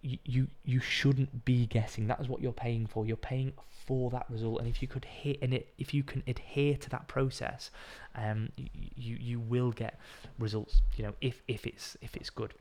you 0.00 0.46
you 0.64 0.80
shouldn't 0.80 1.44
be 1.44 1.66
guessing. 1.66 2.06
That 2.06 2.20
is 2.20 2.28
what 2.28 2.40
you're 2.40 2.52
paying 2.52 2.86
for. 2.86 3.04
You're 3.04 3.16
paying 3.16 3.52
for 3.86 4.10
that 4.10 4.26
result, 4.28 4.60
and 4.60 4.68
if 4.68 4.80
you 4.80 4.88
could 4.88 5.04
hit 5.04 5.38
and 5.42 5.52
it, 5.52 5.74
if 5.78 5.92
you 5.92 6.02
can 6.02 6.22
adhere 6.26 6.76
to 6.76 6.90
that 6.90 7.08
process, 7.08 7.70
um, 8.14 8.50
you 8.56 9.16
you 9.20 9.40
will 9.40 9.72
get 9.72 9.98
results. 10.38 10.82
You 10.96 11.04
know, 11.04 11.14
if 11.20 11.42
if 11.48 11.66
it's 11.66 11.96
if 12.00 12.16
it's 12.16 12.30
good. 12.30 12.54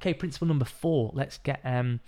Okay, 0.00 0.12
principle 0.12 0.48
number 0.48 0.64
four. 0.64 1.10
Let's 1.14 1.38
get 1.38 1.60
um 1.64 2.00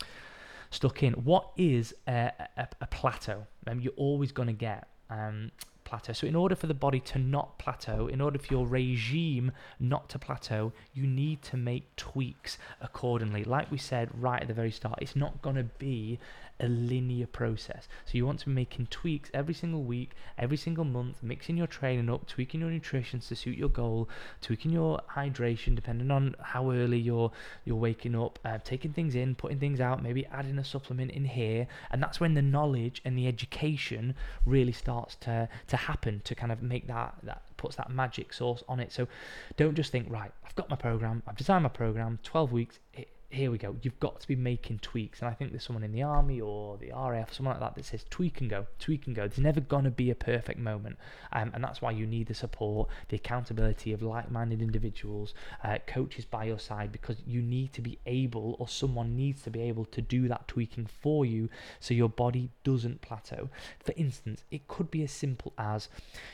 stuck 0.70 1.02
in. 1.02 1.12
What 1.14 1.50
is 1.56 1.94
a, 2.08 2.32
a, 2.56 2.68
a 2.80 2.86
plateau? 2.88 3.46
Um, 3.66 3.80
you're 3.80 3.92
always 3.96 4.32
going 4.32 4.48
to 4.48 4.52
get 4.52 4.88
um 5.08 5.52
plateau. 5.86 6.12
So, 6.12 6.26
in 6.26 6.36
order 6.36 6.54
for 6.54 6.66
the 6.66 6.74
body 6.74 7.00
to 7.00 7.18
not 7.18 7.58
plateau, 7.58 8.08
in 8.08 8.20
order 8.20 8.38
for 8.38 8.52
your 8.52 8.66
regime 8.66 9.52
not 9.80 10.10
to 10.10 10.18
plateau, 10.18 10.72
you 10.92 11.06
need 11.06 11.40
to 11.42 11.56
make 11.56 11.96
tweaks 11.96 12.58
accordingly. 12.82 13.44
Like 13.44 13.70
we 13.70 13.78
said 13.78 14.10
right 14.12 14.42
at 14.42 14.48
the 14.48 14.54
very 14.54 14.70
start, 14.70 14.98
it's 15.00 15.16
not 15.16 15.40
going 15.40 15.56
to 15.56 15.64
be 15.64 16.18
a 16.60 16.68
linear 16.68 17.26
process. 17.26 17.88
So 18.04 18.12
you 18.12 18.26
want 18.26 18.40
to 18.40 18.46
be 18.46 18.52
making 18.52 18.86
tweaks 18.90 19.30
every 19.34 19.54
single 19.54 19.82
week, 19.82 20.12
every 20.38 20.56
single 20.56 20.84
month, 20.84 21.22
mixing 21.22 21.56
your 21.56 21.66
training 21.66 22.08
up, 22.10 22.26
tweaking 22.26 22.60
your 22.60 22.70
nutrition 22.70 23.20
to 23.20 23.36
suit 23.36 23.56
your 23.56 23.68
goal, 23.68 24.08
tweaking 24.40 24.72
your 24.72 25.00
hydration 25.14 25.74
depending 25.74 26.10
on 26.10 26.34
how 26.40 26.70
early 26.70 26.98
you're 26.98 27.30
you're 27.64 27.76
waking 27.76 28.14
up, 28.14 28.38
uh, 28.44 28.58
taking 28.64 28.92
things 28.92 29.14
in, 29.14 29.34
putting 29.34 29.58
things 29.58 29.80
out, 29.80 30.02
maybe 30.02 30.26
adding 30.26 30.58
a 30.58 30.64
supplement 30.64 31.10
in 31.10 31.24
here, 31.24 31.66
and 31.90 32.02
that's 32.02 32.20
when 32.20 32.34
the 32.34 32.42
knowledge 32.42 33.00
and 33.04 33.16
the 33.16 33.26
education 33.26 34.14
really 34.44 34.72
starts 34.72 35.16
to 35.16 35.48
to 35.68 35.76
happen 35.76 36.20
to 36.24 36.34
kind 36.34 36.52
of 36.52 36.62
make 36.62 36.86
that 36.86 37.14
that 37.22 37.42
puts 37.56 37.76
that 37.76 37.90
magic 37.90 38.32
sauce 38.32 38.62
on 38.68 38.80
it. 38.80 38.92
So 38.92 39.08
don't 39.56 39.74
just 39.74 39.92
think 39.92 40.10
right, 40.10 40.32
I've 40.44 40.54
got 40.54 40.70
my 40.70 40.76
program, 40.76 41.22
I've 41.26 41.36
designed 41.36 41.62
my 41.62 41.68
program, 41.68 42.18
12 42.22 42.52
weeks, 42.52 42.78
it, 42.94 43.08
here 43.36 43.50
we 43.50 43.58
go. 43.58 43.76
You've 43.82 44.00
got 44.00 44.20
to 44.20 44.26
be 44.26 44.34
making 44.34 44.78
tweaks. 44.78 45.20
And 45.20 45.28
I 45.28 45.34
think 45.34 45.52
there's 45.52 45.62
someone 45.62 45.84
in 45.84 45.92
the 45.92 46.02
army 46.02 46.40
or 46.40 46.78
the 46.78 46.90
RAF, 46.90 47.32
someone 47.32 47.54
like 47.54 47.60
that, 47.60 47.74
that 47.76 47.84
says 47.84 48.04
tweak 48.08 48.40
and 48.40 48.48
go, 48.48 48.66
tweak 48.78 49.06
and 49.06 49.14
go. 49.14 49.28
There's 49.28 49.38
never 49.38 49.60
going 49.60 49.84
to 49.84 49.90
be 49.90 50.10
a 50.10 50.14
perfect 50.14 50.58
moment. 50.58 50.96
Um, 51.32 51.50
and 51.54 51.62
that's 51.62 51.82
why 51.82 51.90
you 51.90 52.06
need 52.06 52.28
the 52.28 52.34
support, 52.34 52.88
the 53.08 53.16
accountability 53.16 53.92
of 53.92 54.02
like 54.02 54.30
minded 54.30 54.62
individuals, 54.62 55.34
uh, 55.62 55.78
coaches 55.86 56.24
by 56.24 56.44
your 56.44 56.58
side, 56.58 56.90
because 56.90 57.16
you 57.26 57.42
need 57.42 57.72
to 57.74 57.82
be 57.82 57.98
able, 58.06 58.56
or 58.58 58.68
someone 58.68 59.14
needs 59.14 59.42
to 59.42 59.50
be 59.50 59.60
able 59.60 59.84
to 59.84 60.00
do 60.00 60.28
that 60.28 60.48
tweaking 60.48 60.86
for 60.86 61.26
you 61.26 61.48
so 61.78 61.92
your 61.92 62.08
body 62.08 62.50
doesn't 62.64 63.02
plateau. 63.02 63.50
For 63.84 63.92
instance, 63.96 64.44
it 64.50 64.66
could 64.66 64.90
be 64.90 65.02
as 65.02 65.12
simple 65.12 65.52
as 65.58 65.88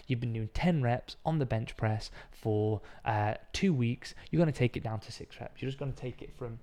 you've 0.06 0.20
been 0.20 0.32
doing 0.32 0.50
10 0.54 0.82
reps 0.82 1.16
on 1.26 1.40
the 1.40 1.46
bench 1.46 1.76
press 1.76 2.10
for 2.30 2.80
uh, 3.04 3.34
two 3.52 3.74
weeks. 3.74 4.14
You're 4.30 4.38
going 4.38 4.52
to 4.52 4.58
take 4.58 4.76
it 4.76 4.84
down 4.84 5.00
to 5.00 5.12
six 5.12 5.40
reps. 5.40 5.60
You're 5.60 5.70
just 5.70 5.78
going 5.78 5.92
to 5.92 6.00
take 6.00 6.22
it 6.22 6.30
from 6.36 6.58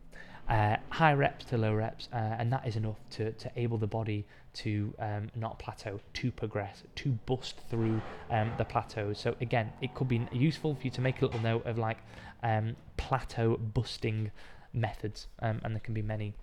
uh, 0.49 0.77
high 0.89 1.13
reps 1.13 1.45
to 1.45 1.57
low 1.57 1.73
reps, 1.73 2.09
uh, 2.11 2.15
and 2.39 2.51
that 2.51 2.67
is 2.67 2.75
enough 2.75 2.97
to, 3.11 3.31
to 3.33 3.51
able 3.55 3.77
the 3.77 3.87
body 3.87 4.25
to 4.53 4.93
um, 4.99 5.29
not 5.35 5.59
plateau, 5.59 5.99
to 6.13 6.31
progress, 6.31 6.83
to 6.95 7.11
bust 7.27 7.55
through 7.69 8.01
um, 8.31 8.51
the 8.57 8.65
plateaus. 8.65 9.19
So 9.19 9.35
again, 9.41 9.71
it 9.81 9.93
could 9.93 10.07
be 10.07 10.27
useful 10.31 10.75
for 10.75 10.81
you 10.81 10.91
to 10.91 11.01
make 11.01 11.21
a 11.21 11.25
little 11.25 11.41
note 11.41 11.65
of 11.65 11.77
like 11.77 11.99
um, 12.41 12.75
plateau 12.97 13.57
busting 13.57 14.31
methods, 14.73 15.27
um, 15.41 15.61
and 15.63 15.75
there 15.75 15.81
can 15.81 15.93
be 15.93 16.01
many 16.01 16.33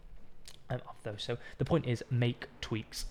um, 0.71 0.81
of 0.88 1.03
those. 1.03 1.23
So 1.23 1.37
the 1.59 1.64
point 1.64 1.87
is 1.87 2.05
make 2.11 2.47
tweaks 2.61 3.07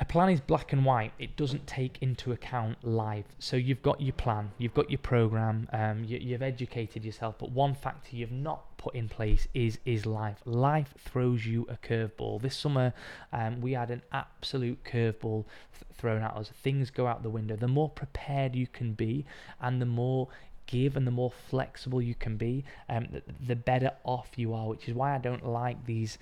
a 0.00 0.04
plan 0.06 0.30
is 0.30 0.40
black 0.40 0.72
and 0.72 0.82
white. 0.82 1.12
It 1.18 1.36
doesn't 1.36 1.66
take 1.66 1.98
into 2.00 2.32
account 2.32 2.82
life. 2.82 3.26
So 3.38 3.56
you've 3.56 3.82
got 3.82 4.00
your 4.00 4.14
plan, 4.14 4.50
you've 4.56 4.72
got 4.72 4.90
your 4.90 4.98
program, 4.98 5.68
um, 5.74 6.04
you, 6.04 6.32
have 6.32 6.40
educated 6.40 7.04
yourself. 7.04 7.34
But 7.38 7.52
one 7.52 7.74
factor 7.74 8.16
you've 8.16 8.32
not 8.32 8.78
put 8.78 8.94
in 8.94 9.10
place 9.10 9.46
is 9.52 9.78
is 9.84 10.06
life. 10.06 10.38
Life 10.46 10.94
throws 10.98 11.44
you 11.44 11.66
a 11.68 11.76
curveball. 11.86 12.40
This 12.40 12.56
summer, 12.56 12.94
um, 13.34 13.60
we 13.60 13.72
had 13.72 13.90
an 13.90 14.00
absolute 14.10 14.82
curveball 14.84 15.44
th- 15.44 15.84
thrown 15.92 16.22
at 16.22 16.34
us. 16.34 16.50
Things 16.62 16.90
go 16.90 17.06
out 17.06 17.22
the 17.22 17.28
window. 17.28 17.56
The 17.56 17.68
more 17.68 17.90
prepared 17.90 18.56
you 18.56 18.66
can 18.66 18.94
be, 18.94 19.26
and 19.60 19.82
the 19.82 19.86
more 19.86 20.28
give 20.66 20.96
and 20.96 21.06
the 21.06 21.10
more 21.10 21.32
flexible 21.50 22.00
you 22.00 22.14
can 22.14 22.36
be, 22.38 22.64
um, 22.88 23.08
the, 23.10 23.22
the 23.46 23.56
better 23.56 23.90
off 24.04 24.30
you 24.36 24.54
are. 24.54 24.66
Which 24.66 24.88
is 24.88 24.94
why 24.94 25.14
I 25.14 25.18
don't 25.18 25.46
like 25.46 25.84
these 25.84 26.16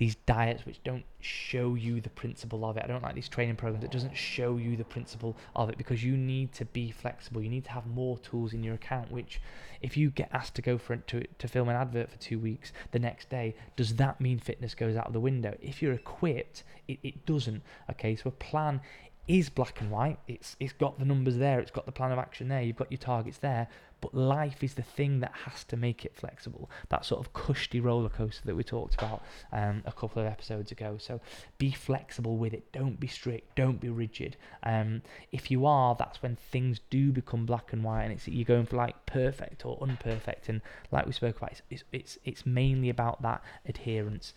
these 0.00 0.14
diets 0.24 0.64
which 0.64 0.82
don't 0.82 1.04
show 1.20 1.74
you 1.74 2.00
the 2.00 2.08
principle 2.08 2.64
of 2.64 2.78
it. 2.78 2.82
I 2.82 2.86
don't 2.86 3.02
like 3.02 3.14
these 3.14 3.28
training 3.28 3.56
programs 3.56 3.82
that 3.82 3.90
doesn't 3.90 4.16
show 4.16 4.56
you 4.56 4.74
the 4.74 4.84
principle 4.84 5.36
of 5.54 5.68
it 5.68 5.76
because 5.76 6.02
you 6.02 6.16
need 6.16 6.54
to 6.54 6.64
be 6.64 6.90
flexible. 6.90 7.42
You 7.42 7.50
need 7.50 7.64
to 7.64 7.70
have 7.72 7.86
more 7.86 8.16
tools 8.16 8.54
in 8.54 8.64
your 8.64 8.76
account. 8.76 9.12
Which, 9.12 9.42
if 9.82 9.98
you 9.98 10.08
get 10.08 10.30
asked 10.32 10.54
to 10.54 10.62
go 10.62 10.78
for 10.78 10.96
to 10.96 11.26
to 11.26 11.48
film 11.48 11.68
an 11.68 11.76
advert 11.76 12.10
for 12.10 12.16
two 12.16 12.38
weeks, 12.38 12.72
the 12.92 12.98
next 12.98 13.28
day, 13.28 13.54
does 13.76 13.96
that 13.96 14.22
mean 14.22 14.38
fitness 14.38 14.74
goes 14.74 14.96
out 14.96 15.06
of 15.06 15.12
the 15.12 15.20
window? 15.20 15.54
If 15.60 15.82
you're 15.82 15.92
equipped, 15.92 16.64
it, 16.88 16.98
it 17.02 17.26
doesn't. 17.26 17.62
Okay, 17.90 18.16
so 18.16 18.28
a 18.28 18.32
plan 18.32 18.80
is 19.28 19.50
black 19.50 19.82
and 19.82 19.90
white. 19.90 20.18
It's 20.26 20.56
it's 20.60 20.72
got 20.72 20.98
the 20.98 21.04
numbers 21.04 21.36
there. 21.36 21.60
It's 21.60 21.70
got 21.70 21.84
the 21.84 21.92
plan 21.92 22.10
of 22.10 22.18
action 22.18 22.48
there. 22.48 22.62
You've 22.62 22.76
got 22.76 22.90
your 22.90 22.96
targets 22.96 23.36
there. 23.36 23.68
But 24.00 24.14
life 24.14 24.62
is 24.62 24.74
the 24.74 24.82
thing 24.82 25.20
that 25.20 25.32
has 25.44 25.64
to 25.64 25.76
make 25.76 26.04
it 26.04 26.14
flexible. 26.14 26.70
That 26.88 27.04
sort 27.04 27.20
of 27.20 27.32
cushy 27.32 27.80
roller 27.80 28.08
coaster 28.08 28.46
that 28.46 28.56
we 28.56 28.64
talked 28.64 28.94
about 28.94 29.22
um, 29.52 29.82
a 29.84 29.92
couple 29.92 30.22
of 30.22 30.28
episodes 30.28 30.72
ago. 30.72 30.96
So 30.98 31.20
be 31.58 31.70
flexible 31.70 32.36
with 32.36 32.54
it. 32.54 32.72
Don't 32.72 32.98
be 32.98 33.06
strict. 33.06 33.56
Don't 33.56 33.80
be 33.80 33.88
rigid. 33.88 34.36
Um, 34.62 35.02
if 35.32 35.50
you 35.50 35.66
are, 35.66 35.94
that's 35.98 36.22
when 36.22 36.36
things 36.36 36.80
do 36.90 37.12
become 37.12 37.46
black 37.46 37.72
and 37.72 37.84
white, 37.84 38.04
and 38.04 38.12
it's 38.12 38.26
you're 38.28 38.44
going 38.44 38.66
for 38.66 38.76
like 38.76 39.06
perfect 39.06 39.64
or 39.66 39.78
unperfect. 39.80 40.48
And 40.48 40.60
like 40.90 41.06
we 41.06 41.12
spoke 41.12 41.36
about, 41.36 41.52
it's 41.52 41.62
it's 41.70 41.84
it's, 41.92 42.18
it's 42.24 42.46
mainly 42.46 42.88
about 42.88 43.22
that 43.22 43.42
adherence 43.66 44.34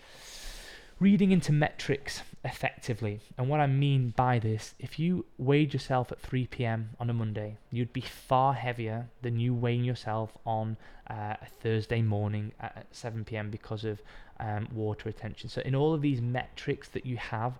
reading 0.99 1.31
into 1.31 1.51
metrics 1.51 2.21
effectively. 2.43 3.19
And 3.37 3.49
what 3.49 3.59
I 3.59 3.67
mean 3.67 4.13
by 4.15 4.39
this, 4.39 4.75
if 4.79 4.99
you 4.99 5.25
weighed 5.37 5.73
yourself 5.73 6.11
at 6.11 6.19
3 6.21 6.47
p.m. 6.47 6.91
on 6.99 7.09
a 7.09 7.13
Monday, 7.13 7.57
you'd 7.71 7.93
be 7.93 8.01
far 8.01 8.53
heavier 8.53 9.07
than 9.21 9.39
you 9.39 9.53
weighing 9.53 9.83
yourself 9.83 10.31
on 10.45 10.77
uh, 11.09 11.35
a 11.41 11.47
Thursday 11.61 12.01
morning 12.01 12.51
at 12.59 12.87
7 12.91 13.23
p.m. 13.25 13.49
because 13.49 13.83
of 13.83 14.01
um, 14.39 14.67
water 14.73 15.03
retention. 15.05 15.49
So, 15.49 15.61
in 15.61 15.75
all 15.75 15.93
of 15.93 16.01
these 16.01 16.21
metrics 16.21 16.89
that 16.89 17.05
you 17.05 17.17
have, 17.17 17.53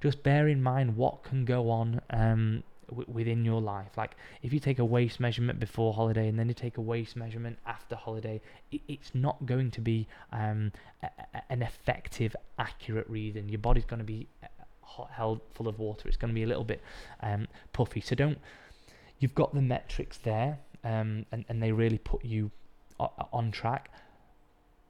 just 0.00 0.22
bear 0.22 0.48
in 0.48 0.62
mind 0.62 0.96
what 0.96 1.22
can 1.22 1.44
go 1.44 1.70
on 1.70 2.00
um, 2.10 2.62
w- 2.88 3.06
within 3.10 3.44
your 3.44 3.60
life. 3.60 3.96
Like 3.96 4.16
if 4.42 4.52
you 4.52 4.60
take 4.60 4.78
a 4.78 4.84
waist 4.84 5.20
measurement 5.20 5.60
before 5.60 5.92
holiday 5.92 6.28
and 6.28 6.38
then 6.38 6.48
you 6.48 6.54
take 6.54 6.78
a 6.78 6.80
waist 6.80 7.16
measurement 7.16 7.58
after 7.66 7.96
holiday, 7.96 8.40
it, 8.70 8.80
it's 8.88 9.14
not 9.14 9.44
going 9.46 9.70
to 9.72 9.80
be 9.80 10.06
um, 10.32 10.72
a, 11.02 11.08
a, 11.34 11.42
an 11.50 11.62
effective, 11.62 12.34
accurate 12.58 13.08
reading. 13.08 13.48
Your 13.48 13.58
body's 13.58 13.84
going 13.84 14.00
to 14.00 14.04
be 14.04 14.28
uh, 14.42 15.04
held 15.10 15.40
full 15.54 15.68
of 15.68 15.78
water. 15.78 16.08
It's 16.08 16.16
going 16.16 16.30
to 16.30 16.34
be 16.34 16.42
a 16.42 16.48
little 16.48 16.64
bit 16.64 16.82
um, 17.20 17.48
puffy. 17.72 18.00
So 18.00 18.14
don't. 18.14 18.38
You've 19.18 19.34
got 19.34 19.54
the 19.54 19.62
metrics 19.62 20.18
there, 20.18 20.58
um, 20.82 21.26
and 21.30 21.44
and 21.48 21.62
they 21.62 21.70
really 21.70 21.98
put 21.98 22.24
you 22.24 22.50
on 22.98 23.50
track 23.50 23.90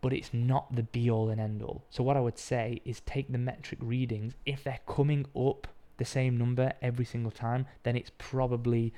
but 0.02 0.12
it's 0.12 0.34
not 0.34 0.74
the 0.74 0.82
be 0.82 1.08
all 1.08 1.30
and 1.30 1.40
end 1.40 1.62
all. 1.62 1.84
So, 1.88 2.02
what 2.02 2.16
I 2.16 2.20
would 2.20 2.36
say 2.36 2.82
is 2.84 3.00
take 3.00 3.30
the 3.32 3.38
metric 3.38 3.78
readings. 3.82 4.34
If 4.44 4.64
they're 4.64 4.80
coming 4.86 5.26
up 5.34 5.68
the 5.96 6.04
same 6.04 6.36
number 6.36 6.72
every 6.80 7.04
single 7.04 7.30
time, 7.30 7.66
then 7.82 7.96
it's 7.96 8.10
probably 8.18 8.92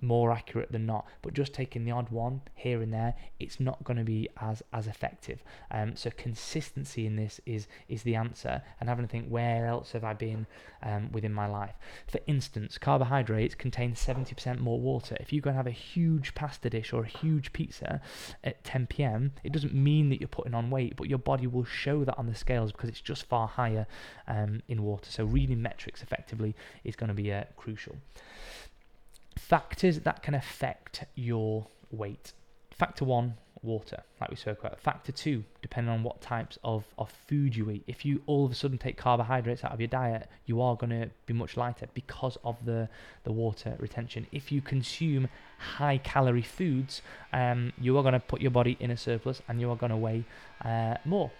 more 0.00 0.32
accurate 0.32 0.72
than 0.72 0.86
not. 0.86 1.06
But 1.22 1.34
just 1.34 1.52
taking 1.52 1.84
the 1.84 1.90
odd 1.92 2.10
one 2.10 2.42
here 2.54 2.82
and 2.82 2.92
there, 2.92 3.14
it's 3.38 3.60
not 3.60 3.82
going 3.84 3.98
to 3.98 4.04
be 4.04 4.28
as 4.40 4.62
as 4.72 4.86
effective. 4.86 5.42
Um, 5.70 5.96
so 5.96 6.10
consistency 6.16 7.06
in 7.06 7.16
this 7.16 7.40
is 7.46 7.68
is 7.88 8.02
the 8.02 8.16
answer, 8.16 8.62
and 8.80 8.88
having 8.88 9.04
to 9.04 9.10
think 9.10 9.28
where 9.28 9.66
else 9.66 9.92
have 9.92 10.04
I 10.04 10.14
been 10.14 10.46
um, 10.82 11.10
within 11.12 11.32
my 11.32 11.46
life. 11.46 11.74
For 12.06 12.20
instance, 12.26 12.78
carbohydrates 12.78 13.54
contain 13.54 13.94
70% 13.94 14.58
more 14.58 14.80
water. 14.80 15.16
If 15.20 15.32
you 15.32 15.40
go 15.40 15.50
and 15.50 15.56
have 15.56 15.66
a 15.66 15.72
huge 15.72 16.34
pasta 16.34 16.70
dish 16.70 16.92
or 16.92 17.04
a 17.04 17.08
huge 17.08 17.52
pizza 17.52 18.00
at 18.42 18.64
10 18.64 18.86
p.m., 18.86 19.32
it 19.44 19.52
doesn't 19.52 19.74
mean 19.74 20.08
that 20.08 20.20
you're 20.20 20.28
putting 20.28 20.54
on 20.54 20.70
weight, 20.70 20.96
but 20.96 21.08
your 21.08 21.18
body 21.18 21.46
will 21.46 21.64
show 21.64 22.04
that 22.04 22.16
on 22.16 22.26
the 22.26 22.34
scales 22.34 22.72
because 22.72 22.88
it's 22.88 23.00
just 23.00 23.24
far 23.24 23.46
higher 23.46 23.86
um, 24.26 24.62
in 24.68 24.82
water. 24.82 25.10
So 25.10 25.24
reading 25.24 25.60
metrics 25.60 26.02
effectively 26.02 26.54
is 26.84 26.96
going 26.96 27.08
to 27.08 27.14
be 27.14 27.32
uh, 27.32 27.44
crucial 27.56 27.96
factors 29.48 30.00
that 30.00 30.22
can 30.22 30.34
affect 30.34 31.04
your 31.14 31.66
weight. 31.90 32.32
Factor 32.76 33.04
one, 33.04 33.34
water, 33.62 34.02
like 34.20 34.30
we 34.30 34.36
spoke 34.36 34.60
about. 34.60 34.80
Factor 34.80 35.12
two, 35.12 35.44
depending 35.60 35.92
on 35.92 36.02
what 36.02 36.20
types 36.20 36.58
of, 36.64 36.84
of 36.98 37.10
food 37.28 37.54
you 37.54 37.70
eat. 37.70 37.82
If 37.86 38.04
you 38.04 38.22
all 38.26 38.44
of 38.46 38.52
a 38.52 38.54
sudden 38.54 38.78
take 38.78 38.96
carbohydrates 38.96 39.64
out 39.64 39.72
of 39.72 39.80
your 39.80 39.88
diet, 39.88 40.28
you 40.46 40.60
are 40.60 40.76
going 40.76 40.90
to 40.90 41.10
be 41.26 41.34
much 41.34 41.56
lighter 41.56 41.86
because 41.94 42.38
of 42.44 42.64
the, 42.64 42.88
the 43.24 43.32
water 43.32 43.76
retention. 43.78 44.26
If 44.32 44.50
you 44.52 44.60
consume 44.60 45.28
high 45.58 45.98
calorie 45.98 46.42
foods, 46.42 47.02
um, 47.32 47.72
you 47.78 47.96
are 47.98 48.02
going 48.02 48.14
to 48.14 48.20
put 48.20 48.40
your 48.40 48.50
body 48.50 48.76
in 48.80 48.90
a 48.90 48.96
surplus 48.96 49.42
and 49.48 49.60
you 49.60 49.70
are 49.70 49.76
going 49.76 49.90
to 49.90 49.96
weigh 49.96 50.24
uh, 50.64 50.94
more. 51.04 51.30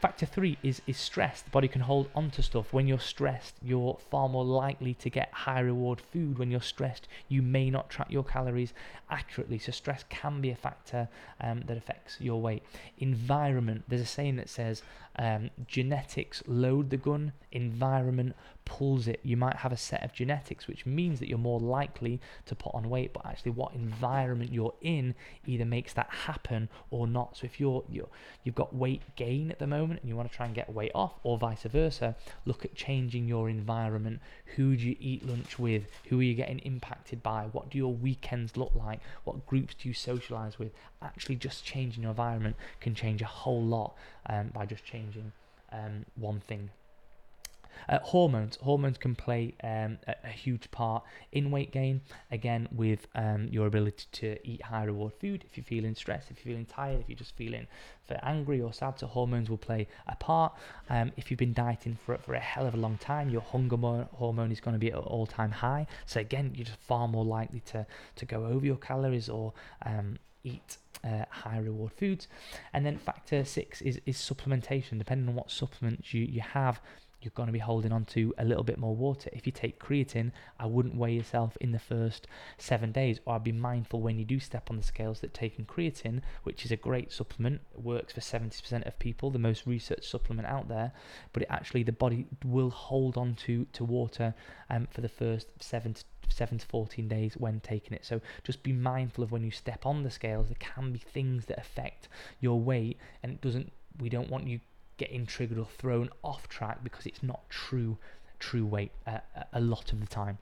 Factor 0.00 0.24
three 0.24 0.56
is, 0.62 0.80
is 0.86 0.96
stress. 0.96 1.42
The 1.42 1.50
body 1.50 1.68
can 1.68 1.82
hold 1.82 2.08
onto 2.14 2.40
stuff. 2.40 2.72
When 2.72 2.86
you're 2.86 2.98
stressed, 2.98 3.56
you're 3.62 3.98
far 4.10 4.30
more 4.30 4.46
likely 4.46 4.94
to 4.94 5.10
get 5.10 5.30
high 5.30 5.60
reward 5.60 6.00
food. 6.00 6.38
When 6.38 6.50
you're 6.50 6.62
stressed, 6.62 7.06
you 7.28 7.42
may 7.42 7.68
not 7.68 7.90
track 7.90 8.10
your 8.10 8.24
calories 8.24 8.72
accurately. 9.10 9.58
So, 9.58 9.72
stress 9.72 10.06
can 10.08 10.40
be 10.40 10.50
a 10.50 10.56
factor 10.56 11.06
um, 11.42 11.64
that 11.66 11.76
affects 11.76 12.18
your 12.18 12.40
weight. 12.40 12.62
Environment 12.96 13.84
there's 13.88 14.00
a 14.00 14.06
saying 14.06 14.36
that 14.36 14.48
says 14.48 14.82
um, 15.16 15.50
genetics 15.66 16.42
load 16.46 16.88
the 16.88 16.96
gun, 16.96 17.32
environment 17.52 18.34
pulls 18.70 19.08
it. 19.08 19.18
You 19.24 19.36
might 19.36 19.56
have 19.56 19.72
a 19.72 19.76
set 19.76 20.04
of 20.04 20.12
genetics, 20.12 20.68
which 20.68 20.86
means 20.86 21.18
that 21.18 21.28
you're 21.28 21.38
more 21.38 21.58
likely 21.58 22.20
to 22.46 22.54
put 22.54 22.72
on 22.72 22.88
weight, 22.88 23.12
but 23.12 23.26
actually, 23.26 23.50
what 23.50 23.74
environment 23.74 24.52
you're 24.52 24.74
in 24.80 25.16
either 25.44 25.64
makes 25.64 25.92
that 25.94 26.08
happen 26.08 26.68
or 26.88 27.08
not. 27.08 27.36
So, 27.36 27.46
if 27.46 27.58
you're, 27.58 27.82
you're 27.90 28.08
you've 28.44 28.54
got 28.54 28.72
weight 28.72 29.02
gain 29.16 29.50
at 29.50 29.58
the 29.58 29.66
moment 29.66 30.00
and 30.00 30.08
you 30.08 30.14
want 30.14 30.30
to 30.30 30.36
try 30.36 30.46
and 30.46 30.54
get 30.54 30.72
weight 30.72 30.92
off, 30.94 31.14
or 31.24 31.36
vice 31.36 31.64
versa, 31.64 32.14
look 32.44 32.64
at 32.64 32.76
changing 32.76 33.26
your 33.26 33.50
environment. 33.50 34.20
Who 34.54 34.76
do 34.76 34.86
you 34.86 34.96
eat 35.00 35.26
lunch 35.26 35.58
with? 35.58 35.88
Who 36.08 36.20
are 36.20 36.22
you 36.22 36.34
getting 36.34 36.60
impacted 36.60 37.24
by? 37.24 37.48
What 37.50 37.70
do 37.70 37.78
your 37.78 37.92
weekends 37.92 38.56
look 38.56 38.72
like? 38.76 39.00
What 39.24 39.46
groups 39.46 39.74
do 39.74 39.88
you 39.88 39.94
socialize 39.94 40.60
with? 40.60 40.70
Actually, 41.02 41.36
just 41.36 41.64
changing 41.64 42.04
your 42.04 42.10
environment 42.10 42.54
can 42.80 42.94
change 42.94 43.20
a 43.20 43.26
whole 43.26 43.62
lot 43.62 43.94
um, 44.26 44.50
by 44.54 44.64
just 44.64 44.84
changing 44.84 45.32
um, 45.72 46.06
one 46.14 46.38
thing 46.38 46.70
uh, 47.88 47.98
hormones. 48.00 48.56
Hormones 48.56 48.98
can 48.98 49.14
play 49.14 49.54
um, 49.62 49.98
a, 50.06 50.14
a, 50.24 50.28
huge 50.28 50.70
part 50.70 51.02
in 51.32 51.50
weight 51.50 51.72
gain. 51.72 52.00
Again, 52.30 52.68
with 52.72 53.06
um, 53.14 53.48
your 53.50 53.66
ability 53.66 54.06
to 54.12 54.38
eat 54.48 54.62
high 54.62 54.84
reward 54.84 55.12
food. 55.20 55.44
If 55.48 55.56
you're 55.56 55.64
feeling 55.64 55.94
stressed, 55.94 56.30
if 56.30 56.44
you're 56.44 56.52
feeling 56.52 56.66
tired, 56.66 57.00
if 57.00 57.08
you're 57.08 57.16
just 57.16 57.36
feeling 57.36 57.66
angry 58.22 58.60
or 58.60 58.72
sad, 58.72 58.98
so 58.98 59.06
hormones 59.06 59.48
will 59.48 59.58
play 59.58 59.86
a 60.08 60.16
part. 60.16 60.52
Um, 60.88 61.12
if 61.16 61.30
you've 61.30 61.38
been 61.38 61.52
dieting 61.52 61.96
for 62.04 62.18
for 62.18 62.34
a 62.34 62.40
hell 62.40 62.66
of 62.66 62.74
a 62.74 62.76
long 62.76 62.98
time, 62.98 63.30
your 63.30 63.42
hunger 63.42 63.76
hormone 64.12 64.52
is 64.52 64.60
going 64.60 64.74
to 64.74 64.78
be 64.78 64.88
at 64.88 64.94
an 64.94 65.04
all 65.04 65.26
time 65.26 65.50
high. 65.50 65.86
So 66.06 66.20
again, 66.20 66.52
you're 66.54 66.66
just 66.66 66.80
far 66.80 67.08
more 67.08 67.24
likely 67.24 67.60
to 67.66 67.86
to 68.16 68.26
go 68.26 68.46
over 68.46 68.64
your 68.64 68.76
calories 68.76 69.28
or 69.28 69.52
um, 69.84 70.18
eat 70.44 70.78
uh, 71.04 71.24
high 71.30 71.58
reward 71.58 71.92
foods. 71.92 72.28
And 72.72 72.84
then 72.84 72.96
factor 72.98 73.44
six 73.44 73.80
is, 73.80 74.00
is 74.06 74.16
supplementation. 74.16 74.98
Depending 74.98 75.28
on 75.28 75.34
what 75.34 75.50
supplements 75.50 76.12
you, 76.12 76.24
you 76.24 76.40
have, 76.40 76.80
you're 77.20 77.32
going 77.34 77.48
to 77.48 77.52
be 77.52 77.58
holding 77.58 77.92
on 77.92 78.04
to 78.06 78.34
a 78.38 78.44
little 78.44 78.64
bit 78.64 78.78
more 78.78 78.94
water. 78.94 79.30
If 79.32 79.46
you 79.46 79.52
take 79.52 79.78
creatine, 79.78 80.32
I 80.58 80.66
wouldn't 80.66 80.96
weigh 80.96 81.12
yourself 81.12 81.56
in 81.60 81.72
the 81.72 81.78
first 81.78 82.26
seven 82.58 82.92
days, 82.92 83.20
or 83.24 83.34
I'd 83.34 83.44
be 83.44 83.52
mindful 83.52 84.00
when 84.00 84.18
you 84.18 84.24
do 84.24 84.40
step 84.40 84.70
on 84.70 84.76
the 84.76 84.82
scales 84.82 85.20
that 85.20 85.34
taking 85.34 85.64
creatine, 85.64 86.22
which 86.44 86.64
is 86.64 86.72
a 86.72 86.76
great 86.76 87.12
supplement, 87.12 87.60
works 87.74 88.12
for 88.12 88.20
70% 88.20 88.86
of 88.86 88.98
people, 88.98 89.30
the 89.30 89.38
most 89.38 89.66
researched 89.66 90.04
supplement 90.04 90.48
out 90.48 90.68
there, 90.68 90.92
but 91.32 91.42
it 91.42 91.48
actually 91.50 91.82
the 91.82 91.92
body 91.92 92.26
will 92.44 92.70
hold 92.70 93.16
on 93.16 93.34
to, 93.34 93.66
to 93.72 93.84
water 93.84 94.34
um, 94.68 94.86
for 94.90 95.00
the 95.00 95.08
first 95.08 95.48
seven 95.60 95.94
to 95.94 96.04
7 96.32 96.58
to 96.58 96.66
14 96.66 97.08
days 97.08 97.36
when 97.36 97.60
taking 97.60 97.92
it. 97.92 98.04
So 98.04 98.20
just 98.44 98.62
be 98.62 98.72
mindful 98.72 99.24
of 99.24 99.32
when 99.32 99.42
you 99.42 99.50
step 99.50 99.84
on 99.84 100.02
the 100.02 100.10
scales, 100.10 100.46
there 100.48 100.56
can 100.58 100.92
be 100.92 100.98
things 100.98 101.46
that 101.46 101.58
affect 101.58 102.08
your 102.40 102.60
weight, 102.60 102.98
and 103.22 103.32
it 103.32 103.40
doesn't. 103.40 103.72
We 103.98 104.08
don't 104.08 104.30
want 104.30 104.46
you 104.46 104.60
getting 105.00 105.24
triggered 105.24 105.58
or 105.58 105.66
thrown 105.78 106.10
off 106.22 106.46
track 106.46 106.84
because 106.84 107.06
it's 107.06 107.22
not 107.22 107.40
true 107.48 107.96
true 108.38 108.66
weight 108.66 108.92
uh, 109.06 109.18
a 109.52 109.60
lot 109.60 109.92
of 109.92 110.00
the 110.00 110.06
time. 110.06 110.38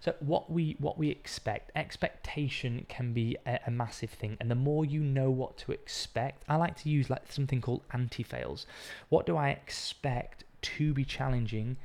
So 0.00 0.14
what 0.18 0.50
we 0.50 0.76
what 0.80 0.98
we 0.98 1.08
expect, 1.10 1.70
expectation 1.76 2.84
can 2.88 3.12
be 3.12 3.36
a, 3.46 3.60
a, 3.68 3.70
massive 3.70 4.10
thing, 4.10 4.36
and 4.40 4.50
the 4.50 4.56
more 4.56 4.84
you 4.84 5.00
know 5.00 5.30
what 5.30 5.56
to 5.58 5.72
expect, 5.72 6.42
I 6.48 6.56
like 6.56 6.76
to 6.82 6.90
use 6.90 7.08
like 7.08 7.32
something 7.32 7.60
called 7.62 7.82
anti-fails. 7.92 8.66
What 9.08 9.24
do 9.26 9.36
I 9.36 9.48
expect 9.48 10.44
to 10.76 10.92
be 10.92 11.04
challenging 11.04 11.76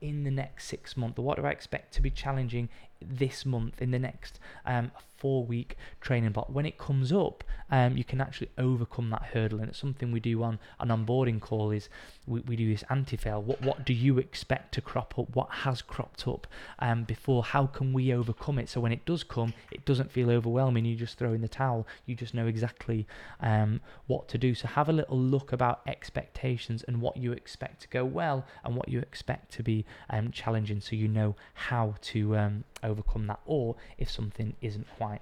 in 0.00 0.24
the 0.24 0.30
next 0.30 0.66
six 0.66 0.96
months? 0.96 1.18
Or 1.18 1.22
what 1.22 1.36
do 1.36 1.44
I 1.44 1.50
expect 1.50 1.94
to 1.94 2.02
be 2.02 2.10
challenging 2.10 2.68
this 3.00 3.46
month, 3.46 3.80
in 3.80 3.90
the 3.90 3.98
next 3.98 4.38
um, 4.66 4.90
four 5.16 5.44
week 5.44 5.76
training 6.00 6.32
block, 6.32 6.48
when 6.48 6.66
it 6.66 6.78
comes 6.78 7.12
up, 7.12 7.44
um, 7.70 7.96
you 7.96 8.04
can 8.04 8.20
actually 8.20 8.50
overcome 8.56 9.10
that 9.10 9.22
hurdle. 9.34 9.60
And 9.60 9.68
it's 9.68 9.78
something 9.78 10.12
we 10.12 10.20
do 10.20 10.42
on 10.42 10.58
an 10.80 10.88
onboarding 10.88 11.40
call 11.40 11.70
is 11.70 11.88
we, 12.26 12.40
we 12.40 12.56
do 12.56 12.70
this 12.70 12.84
anti-fail. 12.90 13.42
What 13.42 13.60
what 13.62 13.84
do 13.84 13.92
you 13.92 14.18
expect 14.18 14.74
to 14.74 14.80
crop 14.80 15.18
up? 15.18 15.34
What 15.34 15.50
has 15.50 15.82
cropped 15.82 16.26
up 16.26 16.46
um, 16.78 17.04
before? 17.04 17.42
How 17.42 17.66
can 17.66 17.92
we 17.92 18.12
overcome 18.12 18.58
it? 18.58 18.68
So 18.68 18.80
when 18.80 18.92
it 18.92 19.04
does 19.04 19.24
come, 19.24 19.54
it 19.70 19.84
doesn't 19.84 20.12
feel 20.12 20.30
overwhelming. 20.30 20.84
You 20.84 20.96
just 20.96 21.18
throw 21.18 21.32
in 21.32 21.40
the 21.40 21.48
towel. 21.48 21.86
You 22.06 22.14
just 22.14 22.34
know 22.34 22.46
exactly 22.46 23.06
um, 23.40 23.80
what 24.06 24.28
to 24.28 24.38
do. 24.38 24.54
So 24.54 24.68
have 24.68 24.88
a 24.88 24.92
little 24.92 25.18
look 25.18 25.52
about 25.52 25.80
expectations 25.86 26.84
and 26.86 27.00
what 27.00 27.16
you 27.16 27.32
expect 27.32 27.82
to 27.82 27.88
go 27.88 28.04
well 28.04 28.46
and 28.64 28.74
what 28.74 28.88
you 28.88 29.00
expect 29.00 29.52
to 29.52 29.62
be 29.62 29.84
um, 30.10 30.30
challenging, 30.30 30.80
so 30.80 30.96
you 30.96 31.08
know 31.08 31.36
how 31.54 31.94
to 32.00 32.36
um, 32.36 32.64
overcome 32.82 33.26
that, 33.26 33.40
or 33.46 33.76
if 33.96 34.10
something 34.10 34.54
isn't 34.60 34.86
quite 34.96 35.20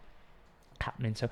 happening. 0.80 1.14
So 1.14 1.28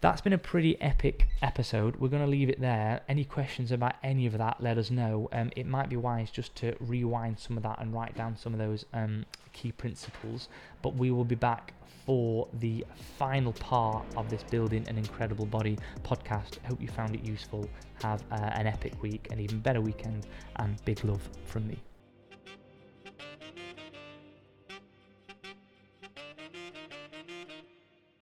that's 0.00 0.20
been 0.20 0.32
a 0.32 0.38
pretty 0.38 0.80
epic 0.80 1.28
episode. 1.40 1.96
We're 1.96 2.08
going 2.08 2.24
to 2.24 2.28
leave 2.28 2.48
it 2.48 2.60
there. 2.60 3.02
Any 3.08 3.24
questions 3.24 3.70
about 3.70 3.94
any 4.02 4.26
of 4.26 4.36
that, 4.38 4.60
let 4.60 4.76
us 4.76 4.90
know. 4.90 5.28
Um, 5.32 5.50
it 5.54 5.66
might 5.66 5.88
be 5.88 5.96
wise 5.96 6.30
just 6.30 6.54
to 6.56 6.74
rewind 6.80 7.38
some 7.38 7.56
of 7.56 7.62
that 7.62 7.80
and 7.80 7.94
write 7.94 8.16
down 8.16 8.36
some 8.36 8.52
of 8.52 8.58
those 8.58 8.84
um, 8.92 9.24
key 9.52 9.70
principles. 9.70 10.48
But 10.82 10.96
we 10.96 11.12
will 11.12 11.24
be 11.24 11.36
back 11.36 11.74
for 12.04 12.48
the 12.58 12.84
final 13.16 13.52
part 13.52 14.04
of 14.16 14.28
this 14.28 14.42
Building 14.42 14.84
an 14.88 14.98
Incredible 14.98 15.46
Body 15.46 15.78
podcast. 16.02 16.58
Hope 16.66 16.80
you 16.80 16.88
found 16.88 17.14
it 17.14 17.22
useful. 17.22 17.68
Have 18.02 18.24
uh, 18.32 18.34
an 18.54 18.66
epic 18.66 19.00
week, 19.02 19.28
an 19.30 19.38
even 19.38 19.60
better 19.60 19.80
weekend, 19.80 20.26
and 20.56 20.84
big 20.84 21.04
love 21.04 21.22
from 21.46 21.68
me. 21.68 21.78